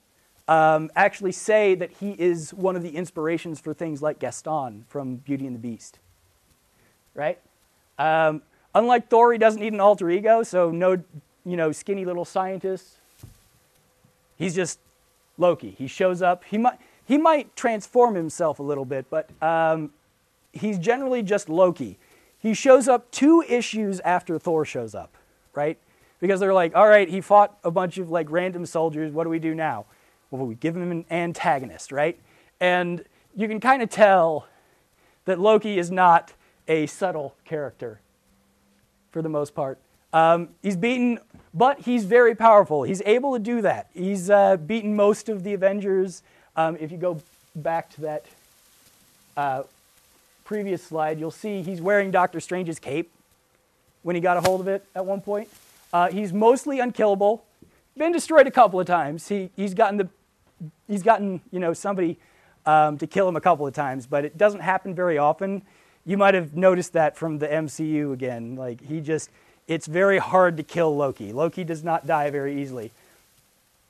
[0.47, 5.15] um, actually say that he is one of the inspirations for things like Gaston from
[5.17, 5.99] Beauty and the Beast,
[7.13, 7.39] right?
[7.97, 8.41] Um,
[8.73, 11.01] unlike Thor, he doesn't need an alter ego, so no,
[11.45, 12.95] you know, skinny little scientist.
[14.37, 14.79] He's just
[15.37, 15.75] Loki.
[15.77, 16.43] He shows up.
[16.45, 16.79] He might,
[17.11, 19.91] he might transform himself a little bit, but um,
[20.53, 21.99] he's generally just Loki.
[22.39, 25.17] He shows up two issues after Thor shows up,
[25.53, 25.77] right?
[26.21, 29.11] Because they're like, all right, he fought a bunch of like random soldiers.
[29.11, 29.87] What do we do now?
[30.29, 32.17] Well, we give him an antagonist, right?
[32.61, 33.03] And
[33.35, 34.47] you can kind of tell
[35.25, 36.31] that Loki is not
[36.69, 37.99] a subtle character
[39.11, 39.79] for the most part.
[40.13, 41.19] Um, he's beaten,
[41.53, 42.83] but he's very powerful.
[42.83, 43.89] He's able to do that.
[43.93, 46.23] He's uh, beaten most of the Avengers.
[46.55, 47.21] Um, if you go
[47.55, 48.25] back to that
[49.37, 49.63] uh,
[50.43, 53.11] previous slide, you'll see he's wearing Doctor Strange's cape
[54.03, 55.49] when he got a hold of it at one point.
[55.93, 57.43] Uh, he's mostly unkillable.
[57.97, 59.27] Been destroyed a couple of times.
[59.27, 60.09] He, he's gotten the,
[60.87, 62.17] he's gotten you know somebody
[62.65, 65.61] um, to kill him a couple of times, but it doesn't happen very often.
[66.05, 68.55] You might have noticed that from the MCU again.
[68.55, 69.29] Like he just,
[69.67, 71.31] it's very hard to kill Loki.
[71.31, 72.91] Loki does not die very easily.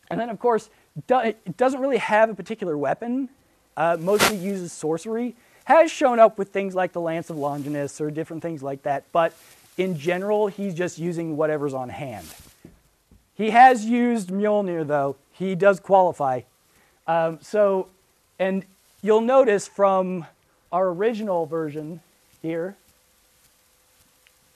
[0.09, 0.69] And then of course,
[1.09, 3.29] it doesn't really have a particular weapon.
[3.77, 5.35] Uh, mostly uses sorcery.
[5.65, 9.05] Has shown up with things like the Lance of Longinus or different things like that,
[9.11, 9.33] but
[9.77, 12.27] in general, he's just using whatever's on hand.
[13.35, 15.15] He has used Mjolnir, though.
[15.31, 16.41] He does qualify.
[17.07, 17.87] Um, so,
[18.37, 18.65] and
[19.01, 20.25] you'll notice from
[20.71, 22.01] our original version
[22.41, 22.75] here,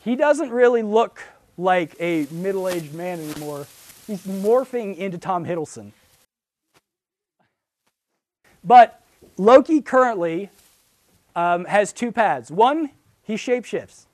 [0.03, 1.23] he doesn't really look
[1.57, 3.65] like a middle aged man anymore.
[4.05, 5.91] He's morphing into Tom Hiddleston.
[8.65, 9.01] But
[9.37, 10.49] Loki currently
[11.35, 12.49] um, has two paths.
[12.49, 12.89] One,
[13.23, 14.05] he shapeshifts.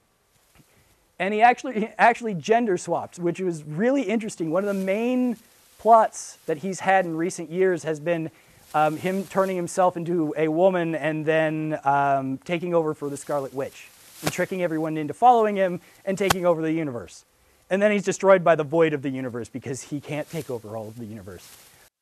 [1.20, 4.52] And he actually, he actually gender swaps, which was really interesting.
[4.52, 5.38] One of the main
[5.78, 8.32] plots that he's had in recent years has been
[8.74, 13.54] um, him turning himself into a woman and then um, taking over for the Scarlet
[13.54, 13.90] Witch
[14.24, 17.26] and tricking everyone into following him and taking over the universe.
[17.70, 20.76] And then he's destroyed by the void of the universe because he can't take over
[20.76, 21.48] all of the universe.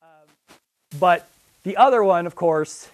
[0.02, 0.08] Um,
[0.98, 1.28] but
[1.62, 2.88] the other one, of course,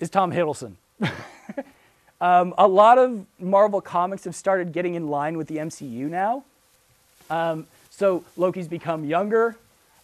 [0.00, 0.76] is Tom Hiddleston.
[2.20, 6.44] um, a lot of Marvel comics have started getting in line with the MCU now.
[7.30, 9.56] Um, so Loki's become younger.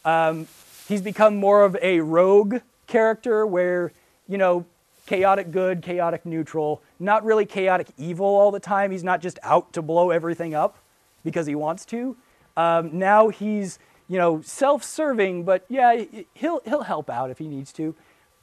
[0.05, 0.46] Um,
[0.88, 3.92] he's become more of a rogue character where,
[4.29, 4.66] you know,
[5.07, 8.90] chaotic good, chaotic neutral, not really chaotic evil all the time.
[8.90, 10.79] He's not just out to blow everything up
[11.24, 12.16] because he wants to.
[12.57, 17.73] Um, now he's, you know, self-serving, but yeah, he'll he'll help out if he needs
[17.73, 17.95] to.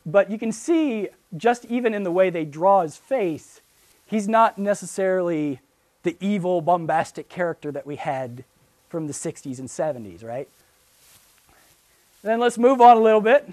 [0.05, 3.61] But you can see just even in the way they draw his face,
[4.05, 5.59] he's not necessarily
[6.03, 8.43] the evil, bombastic character that we had
[8.89, 10.49] from the 60s and 70s, right?
[12.23, 13.47] Then let's move on a little bit.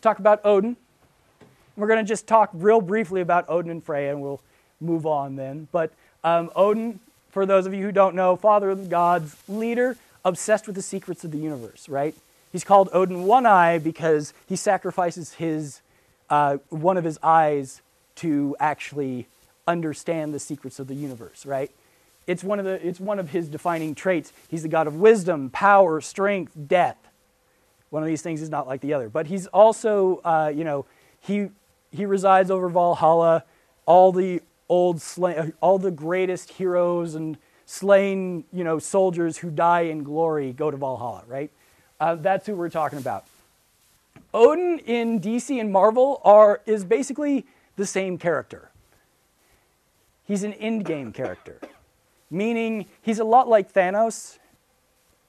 [0.00, 0.76] Talk about Odin.
[1.76, 4.40] We're going to just talk real briefly about Odin and Freya, and we'll
[4.80, 5.68] move on then.
[5.72, 9.96] But um, Odin, for those of you who don't know, father of the gods, leader,
[10.24, 12.14] obsessed with the secrets of the universe, right?
[12.52, 15.80] He's called Odin One Eye because he sacrifices his
[16.30, 17.82] uh, one of his eyes
[18.16, 19.26] to actually
[19.66, 21.70] understand the secrets of the universe, right?
[22.26, 24.32] It's one of the it's one of his defining traits.
[24.48, 26.96] He's the god of wisdom, power, strength, death.
[27.90, 30.86] One of these things is not like the other, but he's also uh, you know
[31.20, 31.48] he
[31.90, 33.44] he resides over Valhalla.
[33.86, 39.82] All the old sla- all the greatest heroes and slain you know soldiers who die
[39.82, 41.50] in glory go to Valhalla, right?
[42.00, 43.24] Uh, that's who we're talking about.
[44.34, 47.46] Odin in DC and Marvel are, is basically
[47.76, 48.70] the same character.
[50.26, 51.60] He's an endgame character,
[52.30, 54.38] meaning he's a lot like Thanos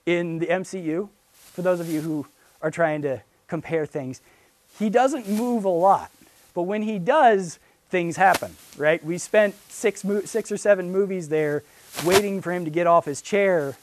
[0.07, 2.25] in the MCU, for those of you who
[2.61, 4.21] are trying to compare things.
[4.79, 6.11] He doesn't move a lot,
[6.53, 9.03] but when he does, things happen, right?
[9.05, 11.63] We spent six, six or seven movies there
[12.03, 13.75] waiting for him to get off his chair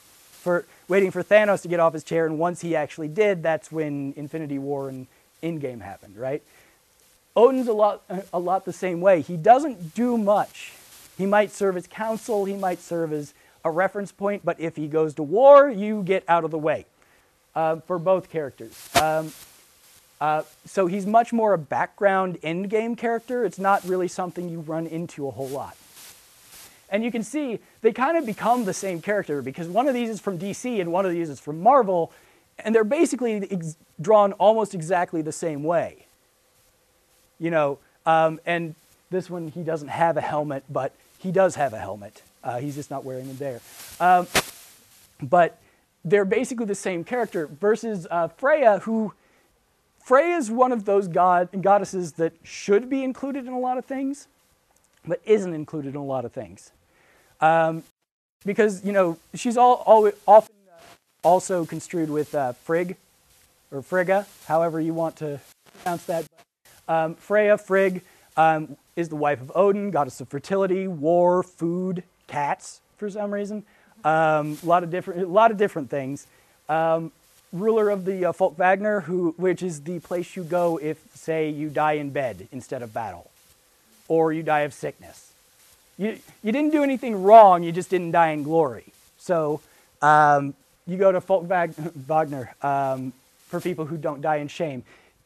[0.42, 3.70] for waiting for Thanos to get off his chair, and once he actually did, that's
[3.70, 5.07] when Infinity War and
[5.42, 6.42] Endgame happened, right?
[7.37, 9.20] Odin's a lot, a lot the same way.
[9.20, 10.72] He doesn't do much.
[11.16, 13.33] He might serve as counsel, he might serve as
[13.64, 16.85] a reference point, but if he goes to war, you get out of the way
[17.55, 18.88] uh, for both characters.
[19.01, 19.33] Um,
[20.20, 23.44] uh, so he's much more a background endgame character.
[23.44, 25.77] It's not really something you run into a whole lot.
[26.92, 30.11] And you can see they kind of become the same character because one of these
[30.11, 32.12] is from DC and one of these is from Marvel,
[32.59, 36.05] and they're basically ex- drawn almost exactly the same way.
[37.40, 38.74] You know, um, and
[39.11, 42.22] this one he doesn't have a helmet, but he does have a helmet.
[42.44, 43.61] Uh, he's just not wearing it there.
[43.98, 44.26] Um,
[45.22, 45.59] but
[46.05, 49.14] they're basically the same character versus uh, Freya, who
[50.05, 53.87] Freya is one of those god goddesses that should be included in a lot of
[53.87, 54.26] things,
[55.07, 56.70] but isn't included in a lot of things.
[57.42, 57.83] Um,
[58.46, 60.81] because, you know, she's all, all often uh,
[61.22, 62.96] also construed with uh, Frigg
[63.70, 65.40] or Frigga, however you want to
[65.83, 66.24] pronounce that.
[66.88, 68.02] Um, Freya, Frigg,
[68.37, 73.64] um, is the wife of Odin, goddess of fertility, war, food, cats for some reason.
[74.05, 76.26] Um, a lot of different, a lot of different things.
[76.68, 77.12] Um,
[77.52, 81.68] ruler of the uh, Folkvangr, who, which is the place you go if, say, you
[81.68, 83.31] die in bed instead of battle,
[84.09, 85.31] or you die of sickness.
[85.98, 88.92] You, you didn't do anything wrong, you just didn't die in glory.
[89.18, 89.61] So
[90.00, 90.55] um,
[90.87, 91.44] you go to Folk
[91.94, 93.12] Wagner um,
[93.48, 94.85] for people who don't die in shame.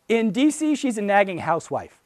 [0.09, 1.99] In DC, she's a nagging housewife.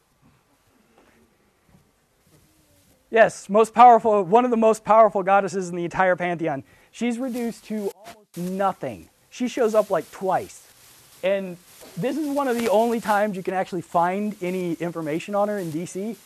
[3.10, 6.62] Yes, most powerful, one of the most powerful goddesses in the entire pantheon.
[6.92, 9.08] She's reduced to almost nothing.
[9.30, 10.66] She shows up like twice.
[11.22, 11.56] And
[11.96, 15.58] this is one of the only times you can actually find any information on her
[15.58, 16.16] in DC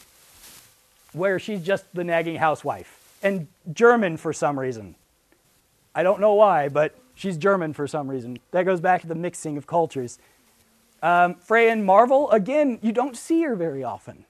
[1.14, 4.94] where she's just the nagging housewife and German for some reason.
[5.94, 8.38] I don't know why, but she's German for some reason.
[8.50, 10.18] That goes back to the mixing of cultures.
[11.02, 14.24] Um, and Marvel, again, you don't see her very often.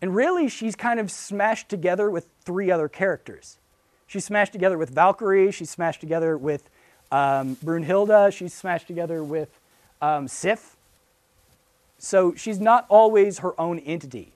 [0.00, 3.58] And really, she's kind of smashed together with three other characters.
[4.06, 6.68] She's smashed together with Valkyrie, she's smashed together with
[7.10, 9.48] um, Brunhilde, she's smashed together with
[10.02, 10.76] um, Sif.
[11.98, 14.33] So she's not always her own entity.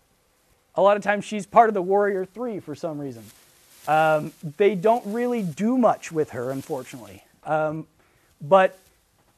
[0.78, 3.24] A lot of times she's part of the Warrior Three for some reason.
[3.86, 7.24] Um, they don't really do much with her, unfortunately.
[7.44, 7.86] Um,
[8.40, 8.78] but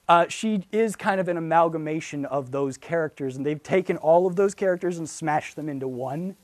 [0.09, 4.36] uh, she is kind of an amalgamation of those characters, and they've taken all of
[4.36, 6.36] those characters and smashed them into one.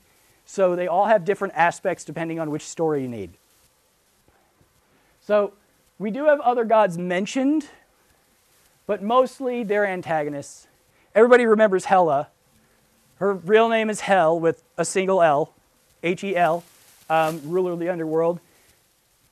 [0.45, 3.29] So they all have different aspects depending on which story you need.
[5.21, 5.53] So
[5.99, 7.67] we do have other gods mentioned
[8.87, 10.67] but mostly they're antagonists.
[11.13, 12.29] Everybody remembers Hela.
[13.19, 15.51] Her real name is Hel with a single L,
[16.03, 16.63] H E L,
[17.09, 18.39] um, ruler of the underworld.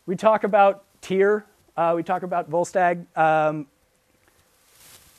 [0.07, 1.45] We talk about Tyr,
[1.77, 3.67] uh, we talk about Volstagg, um,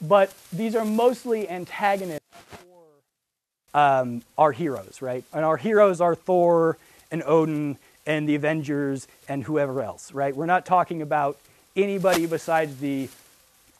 [0.02, 5.22] but these are mostly antagonists for um, our heroes, right?
[5.32, 6.76] And our heroes are Thor
[7.12, 10.34] and Odin and the Avengers and whoever else, right?
[10.34, 11.38] We're not talking about
[11.76, 13.08] anybody besides the,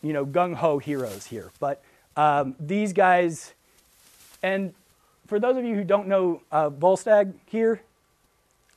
[0.01, 1.51] you know, gung ho heroes here.
[1.59, 1.83] But
[2.17, 3.53] um, these guys,
[4.47, 4.75] and
[5.27, 7.81] for those of you who don't know uh, Volstagg here,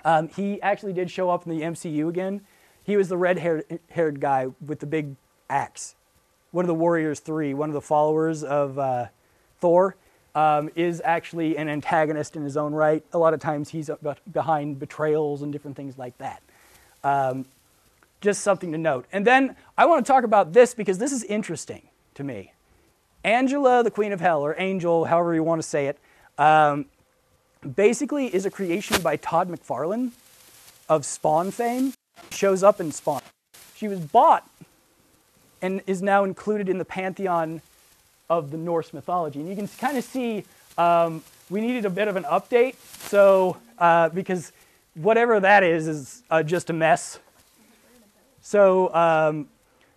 [0.04, 2.42] um, he actually did show up in the MCU again.
[2.84, 5.16] He was the red-haired guy with the big
[5.48, 5.94] axe,
[6.50, 9.08] one of the Warriors Three, one of the followers of uh,
[9.60, 9.96] Thor.
[10.36, 13.04] Um, is actually an antagonist in his own right.
[13.14, 13.90] A lot of times he's
[14.32, 16.44] behind betrayals and different things like that.
[17.04, 17.46] Um,
[18.22, 19.08] just something to note.
[19.12, 22.54] And then I want to talk about this because this is interesting to me.
[23.24, 26.00] Angela, the Queen of Hell, or Angel, however you want to say it,
[26.38, 26.86] um,
[27.76, 30.12] basically is a creation by Todd McFarlane
[30.88, 31.94] of Spawn fame.
[32.32, 33.22] Shows up in Spawn.
[33.76, 34.50] She was bought
[35.62, 37.62] and is now included in the pantheon
[38.30, 39.40] of the Norse mythology.
[39.40, 40.46] And you can kind of see
[40.78, 42.76] um, we needed a bit of an update.
[43.08, 44.52] So, uh, because
[44.94, 47.20] whatever that is, is uh, just a mess.
[48.42, 49.50] So, um,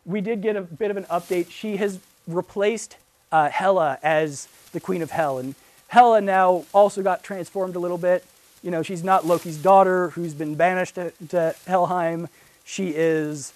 [0.04, 1.50] we did get a bit of an update.
[1.50, 2.96] She has replaced
[3.32, 5.38] uh, Hela as the Queen of Hell.
[5.38, 5.54] And
[5.88, 8.24] Hela now also got transformed a little bit.
[8.62, 12.28] You know, she's not Loki's daughter who's been banished to, to Helheim.
[12.64, 13.52] She is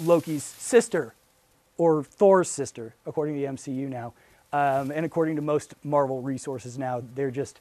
[0.00, 1.12] Loki's sister,
[1.76, 4.14] or Thor's sister, according to the MCU now.
[4.52, 7.60] Um, and according to most Marvel resources now, they're just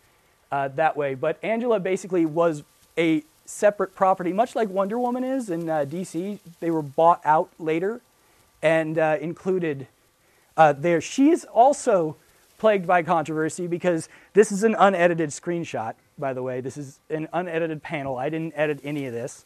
[0.51, 1.15] uh, that way.
[1.15, 2.63] But Angela basically was
[2.97, 6.39] a separate property, much like Wonder Woman is in uh, DC.
[6.59, 8.01] They were bought out later
[8.61, 9.87] and uh, included
[10.58, 11.02] uh, there.
[11.02, 12.16] She is also
[12.58, 16.62] plagued by controversy because this is an unedited screenshot, by the way.
[16.62, 18.18] This is an unedited panel.
[18.18, 19.45] I didn't edit any of this.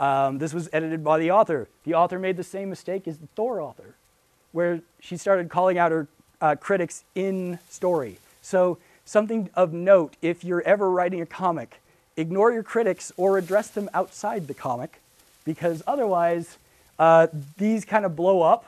[0.00, 1.68] Um, this was edited by the author.
[1.84, 3.94] The author made the same mistake as the Thor author
[4.56, 6.08] where she started calling out her
[6.40, 8.16] uh, critics in story.
[8.40, 11.82] So, something of note if you're ever writing a comic,
[12.16, 15.02] ignore your critics or address them outside the comic,
[15.44, 16.56] because otherwise,
[16.98, 17.26] uh,
[17.58, 18.64] these kind of blow up.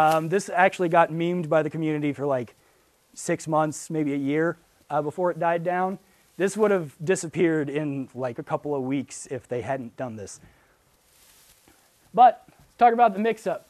[0.00, 2.54] Um, this actually got memed by the community for like
[3.12, 4.56] six months, maybe a year
[4.88, 5.98] uh, before it died down.
[6.38, 10.40] This would have disappeared in like a couple of weeks if they hadn't done this.
[12.14, 13.68] But let's talk about the mix up.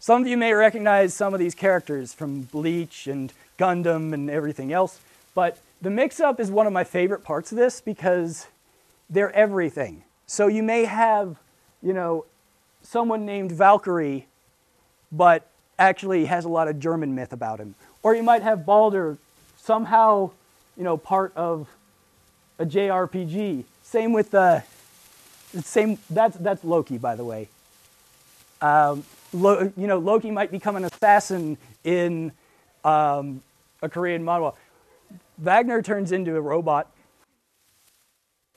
[0.00, 4.72] Some of you may recognize some of these characters from Bleach and Gundam and everything
[4.72, 4.98] else,
[5.36, 8.48] but the mix up is one of my favorite parts of this because
[9.08, 10.02] they're everything.
[10.26, 11.38] So you may have,
[11.80, 12.24] you know,
[12.82, 14.26] someone named Valkyrie,
[15.12, 15.46] but
[15.80, 17.74] actually has a lot of German myth about him.
[18.02, 19.16] Or you might have Balder,
[19.56, 20.30] somehow,
[20.76, 21.68] you know, part of
[22.58, 23.64] a JRPG.
[23.82, 24.62] Same with the,
[25.62, 27.48] same, that's, that's Loki, by the way.
[28.60, 32.32] Um, Lo, you know, Loki might become an assassin in
[32.84, 33.42] um,
[33.80, 34.54] a Korean manhwa.
[35.38, 36.90] Wagner turns into a robot.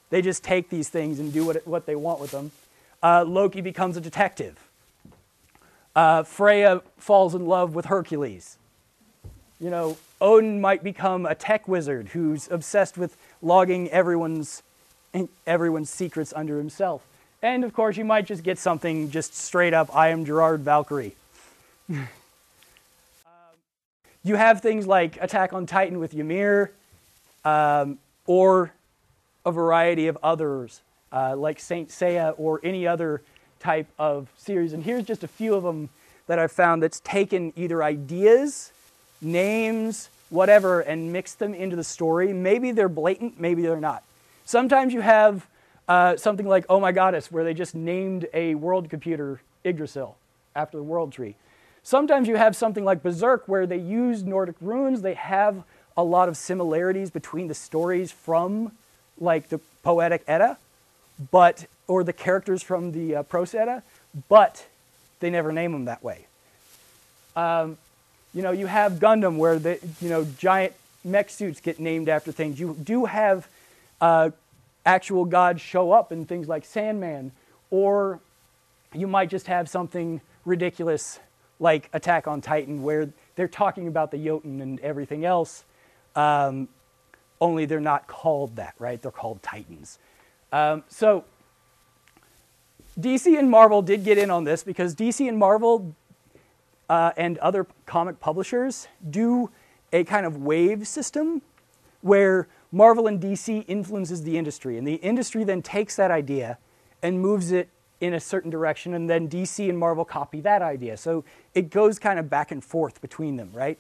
[0.09, 2.51] They just take these things and do what, what they want with them.
[3.01, 4.59] Uh, Loki becomes a detective.
[5.96, 8.58] Uh, Freya falls in love with Hercules.
[9.60, 14.64] You know, Odin might become a tech wizard who's obsessed with logging everyone's,
[15.46, 17.06] everyone's secrets under himself.
[17.41, 21.16] And of course, you might just get something just straight up I am Gerard Valkyrie.
[21.89, 22.08] um,
[24.24, 26.72] you have things like Attack on Titan with Ymir,
[27.46, 28.72] um, or
[29.46, 30.82] a variety of others,
[31.12, 33.22] uh, like Saint Seiya or any other
[33.64, 34.74] type of series.
[34.74, 35.89] And here's just a few of them
[36.28, 38.72] that I've found that's taken either ideas,
[39.22, 42.34] names, whatever, and mixed them into the story.
[42.34, 44.03] Maybe they're blatant, maybe they're not.
[44.45, 45.47] Sometimes you have
[45.88, 50.16] uh, something like Oh My Goddess, where they just named a world computer Yggdrasil
[50.55, 51.36] after the world tree.
[51.84, 55.01] Sometimes you have something like Berserk, where they use Nordic runes.
[55.01, 55.64] They have
[55.97, 58.72] a lot of similarities between the stories from
[59.20, 60.57] like the Poetic Edda,
[61.32, 63.84] but or the characters from the uh, Prose Edda,
[64.30, 64.66] but
[65.20, 66.26] they never name them that way.
[67.36, 67.78] Um,
[68.34, 70.74] you know, you have Gundam, where the you know giant
[71.04, 72.60] mech suits get named after things.
[72.60, 73.48] You do have
[74.02, 74.32] uh,
[74.86, 77.32] actual gods show up in things like Sandman,
[77.70, 78.20] or
[78.94, 81.20] you might just have something ridiculous
[81.60, 85.64] like Attack on Titan, where they're talking about the Jotun and everything else,
[86.16, 86.68] um,
[87.40, 89.02] only they're not called that, right?
[89.02, 90.00] They're called Titans.
[90.52, 91.24] Um, so
[93.00, 95.96] DC and Marvel did get in on this because DC and Marvel,
[96.89, 99.50] uh, and other comic publishers do
[99.91, 101.41] a kind of wave system
[102.02, 106.58] where Marvel and DC influences the industry, and the industry then takes that idea
[107.02, 107.70] and moves it
[108.02, 110.98] in a certain direction, and then DC and Marvel copy that idea.
[110.98, 111.24] So
[111.54, 113.78] it goes kind of back and forth between them, right?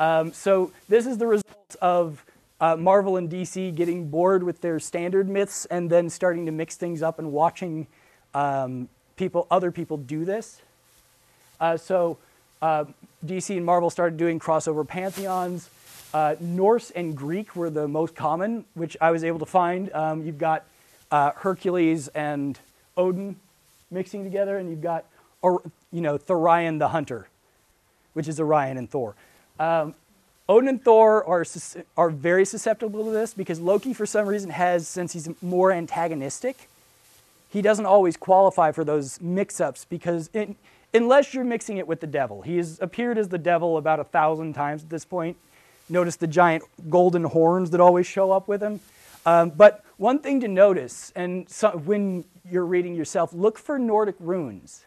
[0.00, 2.24] Um, so this is the result of
[2.60, 6.76] uh, Marvel and DC getting bored with their standard myths and then starting to mix
[6.76, 7.86] things up and watching
[8.36, 10.60] um, people, other people do this.
[11.58, 12.18] Uh, so
[12.60, 12.84] uh,
[13.24, 15.70] DC and Marvel started doing crossover pantheons.
[16.12, 19.92] Uh, Norse and Greek were the most common, which I was able to find.
[19.92, 20.64] Um, you've got
[21.10, 22.58] uh, Hercules and
[22.96, 23.36] Odin
[23.90, 25.04] mixing together, and you've got,
[25.40, 27.28] or, you know, Thorion the Hunter,
[28.12, 29.14] which is Orion and Thor.
[29.58, 29.94] Um,
[30.48, 31.44] Odin and Thor are,
[31.96, 36.68] are very susceptible to this because Loki, for some reason, has, since he's more antagonistic,
[37.56, 40.54] he doesn't always qualify for those mix ups because, it,
[40.92, 44.04] unless you're mixing it with the devil, he has appeared as the devil about a
[44.04, 45.38] thousand times at this point.
[45.88, 48.80] Notice the giant golden horns that always show up with him.
[49.24, 54.16] Um, but one thing to notice, and so when you're reading yourself, look for Nordic
[54.20, 54.84] runes.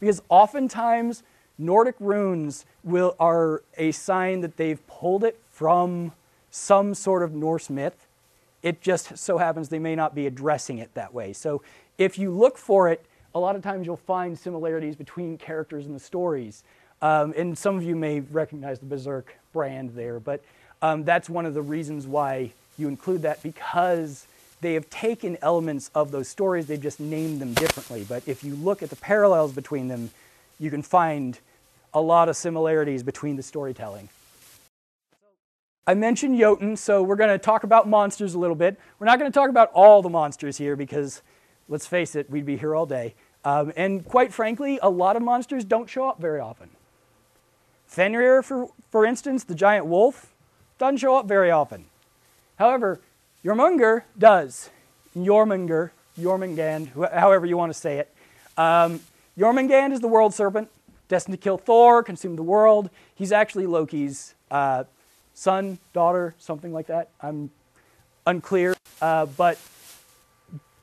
[0.00, 1.24] Because oftentimes,
[1.58, 6.12] Nordic runes will, are a sign that they've pulled it from
[6.50, 8.03] some sort of Norse myth.
[8.64, 11.34] It just so happens they may not be addressing it that way.
[11.34, 11.62] So
[11.98, 13.04] if you look for it,
[13.34, 16.64] a lot of times you'll find similarities between characters in the stories.
[17.02, 20.42] Um, and some of you may recognize the Berserk brand there, but
[20.80, 24.26] um, that's one of the reasons why you include that because
[24.62, 28.06] they have taken elements of those stories, they've just named them differently.
[28.08, 30.10] But if you look at the parallels between them,
[30.58, 31.38] you can find
[31.92, 34.08] a lot of similarities between the storytelling.
[35.86, 38.78] I mentioned Jotun, so we're going to talk about monsters a little bit.
[38.98, 41.20] We're not going to talk about all the monsters here because,
[41.68, 43.14] let's face it, we'd be here all day.
[43.44, 46.70] Um, and quite frankly, a lot of monsters don't show up very often.
[47.86, 50.32] Fenrir, for, for instance, the giant wolf,
[50.78, 51.84] doesn't show up very often.
[52.56, 53.00] However,
[53.44, 54.70] Jormungandr does.
[55.14, 58.12] Jormungandr, Jormungand, however you want to say it.
[58.56, 59.00] Um,
[59.38, 60.70] Jormungand is the world serpent,
[61.08, 62.88] destined to kill Thor, consume the world.
[63.14, 64.84] He's actually Loki's uh,
[65.34, 67.10] son, daughter, something like that.
[67.20, 67.50] I'm
[68.26, 68.74] unclear.
[69.02, 69.58] Uh, but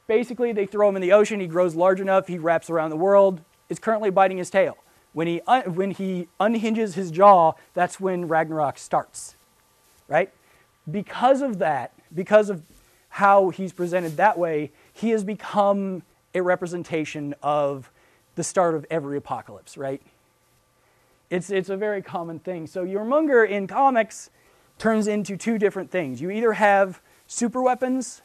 [0.07, 1.39] basically, they throw him in the ocean.
[1.39, 2.27] He grows large enough.
[2.27, 3.41] He wraps around the world.
[3.69, 4.77] Is currently biting his tail.
[5.13, 9.35] When he, when he unhinges his jaw, that's when Ragnarok starts,
[10.07, 10.31] right?
[10.89, 12.63] because of that, because of
[13.09, 17.91] how he's presented that way, he has become a representation of
[18.35, 20.01] the start of every apocalypse, right?
[21.29, 22.67] It's, it's a very common thing.
[22.67, 24.29] So your Jormungandr in comics
[24.81, 26.19] turns into two different things.
[26.19, 28.23] You either have super weapons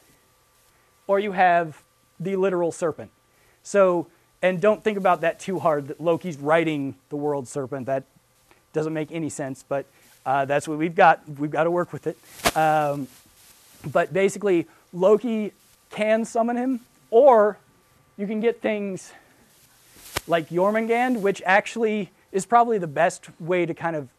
[1.05, 1.83] or you have
[2.19, 3.11] the literal serpent.
[3.61, 4.07] So,
[4.41, 7.85] and don't think about that too hard that Loki's riding the world serpent.
[7.85, 8.05] That
[8.73, 9.85] doesn't make any sense, but
[10.25, 11.21] uh, that's what we've got.
[11.29, 12.17] We've got to work with it.
[12.57, 13.07] Um,
[13.85, 15.51] but basically, Loki
[15.91, 16.79] can summon him,
[17.11, 17.59] or
[18.17, 19.13] you can get things
[20.25, 24.09] like Jormungand, which actually is probably the best way to kind of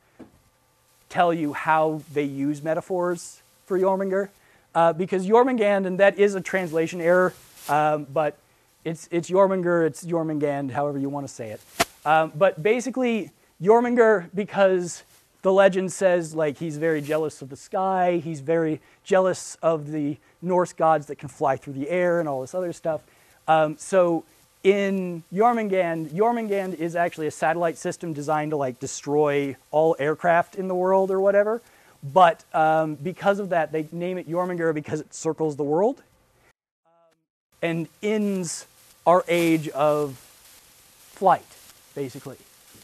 [1.09, 4.29] tell you how they use metaphors for Jormungandr.
[4.75, 7.33] Uh, because Jormungand, and that is a translation error,
[7.69, 8.37] um, but
[8.85, 11.61] it's, it's Jormungandr, it's Jormungand, however you want to say it.
[12.05, 13.31] Um, but basically,
[13.61, 15.03] Jormungandr, because
[15.43, 20.17] the legend says like he's very jealous of the sky, he's very jealous of the
[20.43, 23.01] Norse gods that can fly through the air and all this other stuff.
[23.47, 24.25] Um, so
[24.65, 30.69] in Jormungand, Jormungand is actually a satellite system designed to like destroy all aircraft in
[30.69, 31.63] the world or whatever.
[32.03, 36.03] But um, because of that, they name it Jormungandr because it circles the world
[36.87, 36.93] um,
[37.63, 38.67] and ends
[39.07, 40.17] our age of
[41.13, 41.47] flight,
[41.95, 42.37] basically,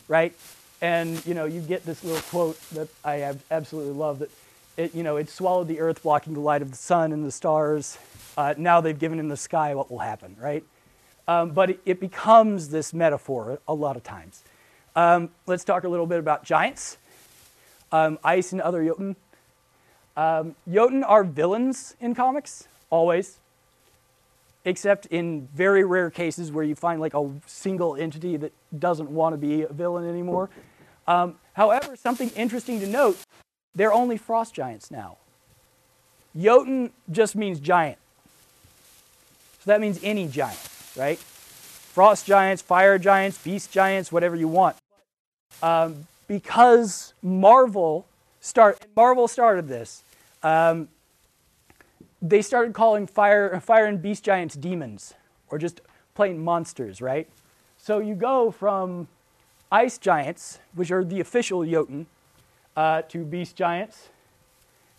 [0.08, 0.34] right?
[0.80, 4.30] And you know, you get this little quote that I absolutely love that
[4.76, 7.30] it, you know, it swallowed the earth, blocking the light of the sun and the
[7.30, 7.96] stars.
[8.36, 10.64] Uh, now they've given in the sky what will happen, right?
[11.26, 14.42] Um, but it, becomes this metaphor a lot of times.
[14.94, 16.98] Um, let's talk a little bit about giants,
[17.92, 19.16] um, ice and other Jotun.
[20.16, 23.38] Um, Jotun are villains in comics, always
[24.64, 29.34] except in very rare cases where you find like a single entity that doesn't want
[29.34, 30.48] to be a villain anymore.
[31.06, 33.18] Um, however, something interesting to note
[33.74, 35.18] they're only frost giants now.
[36.36, 37.98] Jotun just means giant.
[39.60, 40.58] So that means any giant,
[40.96, 41.18] right?
[41.18, 44.76] Frost giants, fire giants, beast giants, whatever you want.
[45.62, 48.06] Um, because Marvel
[48.40, 50.02] start Marvel started this.
[50.42, 50.88] Um,
[52.20, 55.14] they started calling fire, fire and beast giants demons,
[55.50, 55.80] or just
[56.14, 57.28] plain monsters, right?
[57.76, 59.08] So you go from
[59.70, 62.06] ice giants, which are the official Jotun,
[62.76, 64.08] uh, to beast giants.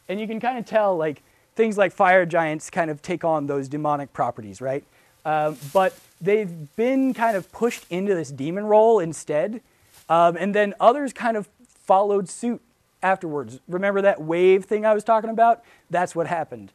[0.08, 1.24] And you can kind of tell, like,
[1.56, 4.84] things like fire giants kind of take on those demonic properties, right?
[5.26, 9.62] Um, but they've been kind of pushed into this demon role instead.
[10.08, 12.62] Um, and then others kind of followed suit
[13.02, 13.60] afterwards.
[13.68, 15.64] Remember that wave thing I was talking about?
[15.90, 16.72] That's what happened.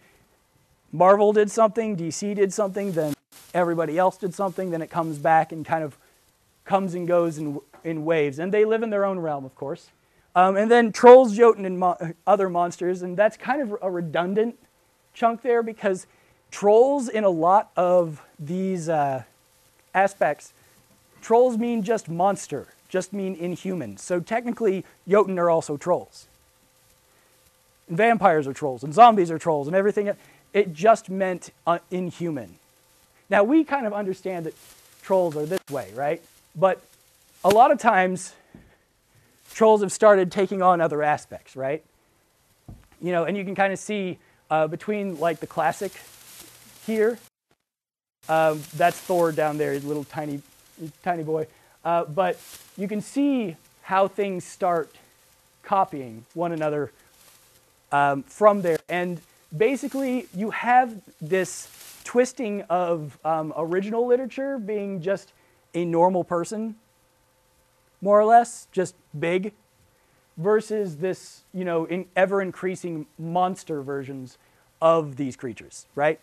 [0.92, 3.14] Marvel did something, DC did something, then
[3.54, 5.96] everybody else did something, then it comes back and kind of
[6.64, 8.38] comes and goes in, in waves.
[8.38, 9.90] And they live in their own realm, of course.
[10.34, 14.56] Um, and then trolls, Jotun, and mo- other monsters, and that's kind of a redundant
[15.12, 16.06] chunk there because
[16.50, 19.22] trolls in a lot of these uh,
[19.94, 20.52] aspects,
[21.20, 23.96] trolls mean just monster, just mean inhuman.
[23.96, 26.26] So technically, Jotun are also trolls.
[27.88, 30.10] And vampires are trolls, and zombies are trolls, and everything.
[30.52, 32.56] It just meant uh, inhuman.
[33.28, 34.54] Now, we kind of understand that
[35.02, 36.22] trolls are this way, right?
[36.56, 36.80] But
[37.44, 38.34] a lot of times,
[39.52, 41.84] trolls have started taking on other aspects, right?
[43.00, 44.18] You know, and you can kind of see
[44.50, 45.92] uh, between like the classic
[46.86, 47.18] here,
[48.28, 50.40] um, that's Thor down there, little tiny,
[51.02, 51.46] tiny boy.
[51.84, 52.38] Uh, but
[52.76, 54.94] you can see how things start
[55.62, 56.92] copying one another
[57.92, 58.78] um, from there.
[58.88, 59.20] And
[59.56, 61.68] basically, you have this
[62.04, 65.32] twisting of um, original literature being just
[65.74, 66.76] a normal person,
[68.00, 69.52] more or less, just big,
[70.36, 74.38] versus this, you know, in ever increasing monster versions
[74.80, 76.20] of these creatures, right?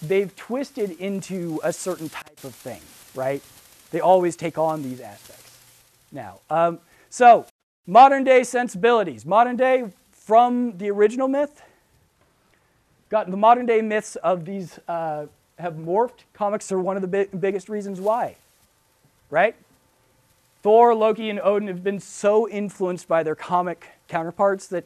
[0.00, 2.80] They've twisted into a certain type of thing,
[3.14, 3.42] right?
[3.90, 5.58] They always take on these aspects.
[6.12, 6.78] Now, um,
[7.10, 7.46] so
[7.86, 9.26] modern day sensibilities.
[9.26, 11.62] Modern day from the original myth,
[13.08, 15.26] got the modern day myths of these uh,
[15.58, 16.20] have morphed.
[16.34, 18.36] Comics are one of the big, biggest reasons why,
[19.30, 19.56] right?
[20.62, 24.84] Thor, Loki, and Odin have been so influenced by their comic counterparts that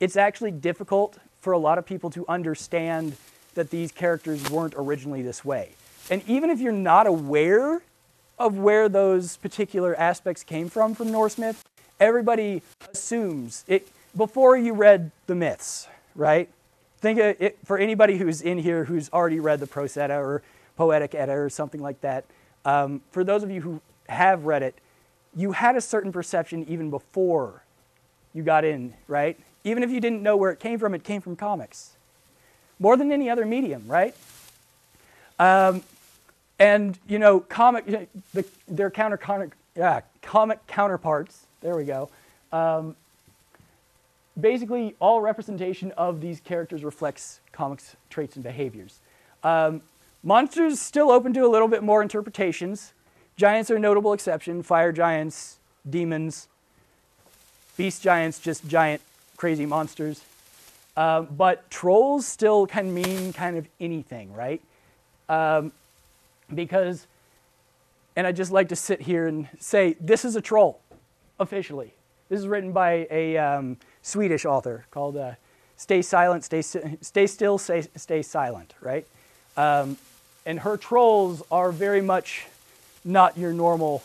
[0.00, 3.16] it's actually difficult for a lot of people to understand
[3.60, 5.72] that these characters weren't originally this way.
[6.08, 7.82] And even if you're not aware
[8.38, 11.62] of where those particular aspects came from from Norse myth,
[12.00, 13.86] everybody assumes it
[14.16, 16.48] before you read the myths, right?
[17.00, 20.40] Think it, for anybody who's in here who's already read the Prose Edda or
[20.78, 22.24] Poetic Edda or something like that.
[22.64, 24.74] Um, for those of you who have read it,
[25.36, 27.62] you had a certain perception even before
[28.32, 29.38] you got in, right?
[29.64, 31.90] Even if you didn't know where it came from, it came from comics.
[32.80, 34.16] More than any other medium, right?
[35.38, 35.82] Um,
[36.58, 42.10] and, you know, comic, the, their counter, counter, yeah, comic counterparts, there we go.
[42.52, 42.96] Um,
[44.38, 48.98] basically, all representation of these characters reflects comics traits and behaviors.
[49.44, 49.82] Um,
[50.22, 52.92] monsters still open to a little bit more interpretations.
[53.36, 54.62] Giants are a notable exception.
[54.62, 55.58] Fire giants,
[55.88, 56.48] demons,
[57.76, 59.00] beast giants, just giant
[59.36, 60.22] crazy monsters.
[61.00, 64.60] Uh, but trolls still can mean kind of anything, right?
[65.30, 65.72] Um,
[66.54, 67.06] because,
[68.16, 70.78] and I just like to sit here and say, this is a troll,
[71.38, 71.94] officially.
[72.28, 75.36] This is written by a um, Swedish author called uh,
[75.78, 79.06] Stay Silent, Stay, stay Still, stay, stay Silent, right?
[79.56, 79.96] Um,
[80.44, 82.46] and her trolls are very much
[83.06, 84.02] not your normal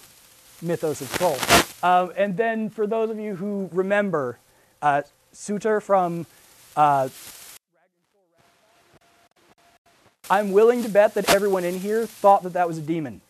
[0.62, 1.84] mythos of trolls.
[1.84, 4.39] Um, and then for those of you who remember,
[4.82, 5.02] uh,
[5.34, 6.26] Surtur from
[6.76, 7.09] uh,
[10.30, 13.21] I'm willing to bet that everyone in here thought that that was a demon.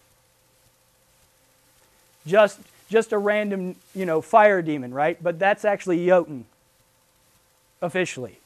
[2.26, 5.22] Just, just a random, you know, fire demon, right?
[5.22, 6.46] But that's actually Jotun,
[7.82, 8.40] officially,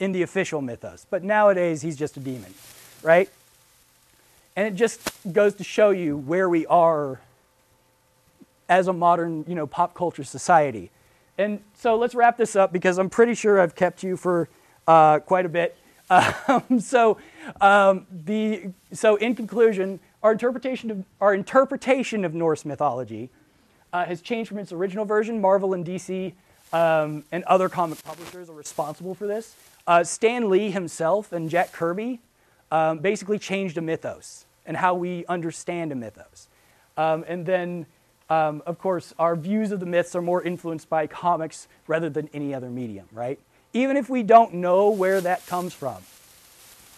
[0.00, 1.06] in the official mythos.
[1.08, 2.54] But nowadays, he's just a demon,
[3.02, 3.28] right?
[4.56, 7.20] And it just goes to show you where we are
[8.68, 10.90] as a modern, you know, pop culture society.
[11.36, 14.48] And so let's wrap this up because I'm pretty sure I've kept you for
[14.86, 15.76] uh, quite a bit.
[16.46, 17.16] Um, so,
[17.62, 23.30] um, the, so in conclusion, our interpretation of, our interpretation of Norse mythology
[23.92, 25.40] uh, has changed from its original version.
[25.40, 26.34] Marvel and DC
[26.74, 29.56] um, and other comic publishers are responsible for this.
[29.86, 32.20] Uh, Stan Lee himself and Jack Kirby
[32.70, 36.48] um, basically changed a mythos and how we understand a mythos.
[36.96, 37.86] Um, and then
[38.30, 42.28] um, of course, our views of the myths are more influenced by comics rather than
[42.32, 43.38] any other medium, right?
[43.72, 46.02] Even if we don't know where that comes from,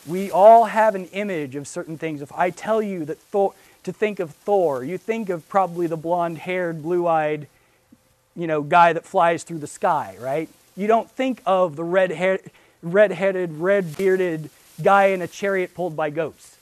[0.07, 2.23] we all have an image of certain things.
[2.23, 5.97] If I tell you that Thor, to think of Thor, you think of probably the
[5.97, 7.49] blonde-haired, blue-eyed,
[8.37, 10.49] you know, guy that flies through the sky, right?
[10.77, 12.51] You don't think of the red-haired,
[12.83, 14.51] red-headed, red-bearded
[14.83, 16.57] guy in a chariot pulled by goats.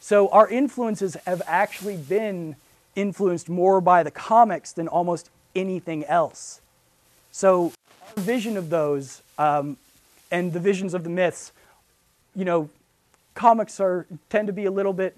[0.00, 2.56] So our influences have actually been
[2.96, 6.60] influenced more by the comics than almost anything else.
[7.30, 7.72] So,
[8.16, 9.76] our vision of those um,
[10.30, 11.52] and the visions of the myths,
[12.34, 12.70] you know,
[13.34, 15.16] comics are tend to be a little bit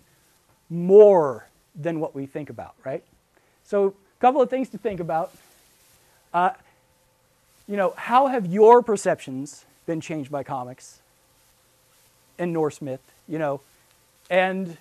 [0.68, 3.02] more than what we think about, right?
[3.64, 5.32] So, a couple of things to think about.
[6.34, 6.50] Uh,
[7.68, 11.00] you know, how have your perceptions been changed by comics
[12.38, 13.00] and Norse myth?
[13.28, 13.60] You know,
[14.30, 14.76] and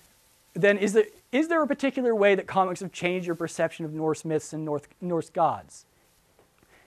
[0.54, 3.92] then is there, is there a particular way that comics have changed your perception of
[3.92, 5.84] Norse myths and North, Norse gods?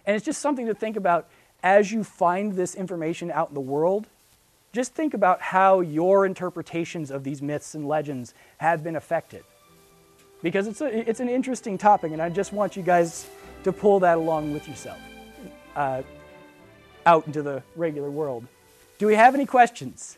[0.06, 1.30] And it's just something to think about
[1.64, 4.08] as you find this information out in the world.
[4.74, 9.44] Just think about how your interpretations of these myths and legends have been affected.
[10.42, 13.28] Because it's, a, it's an interesting topic, and I just want you guys
[13.64, 14.98] to pull that along with yourself
[15.76, 16.02] uh,
[17.06, 18.48] out into the regular world.
[18.98, 20.18] Do we have any questions?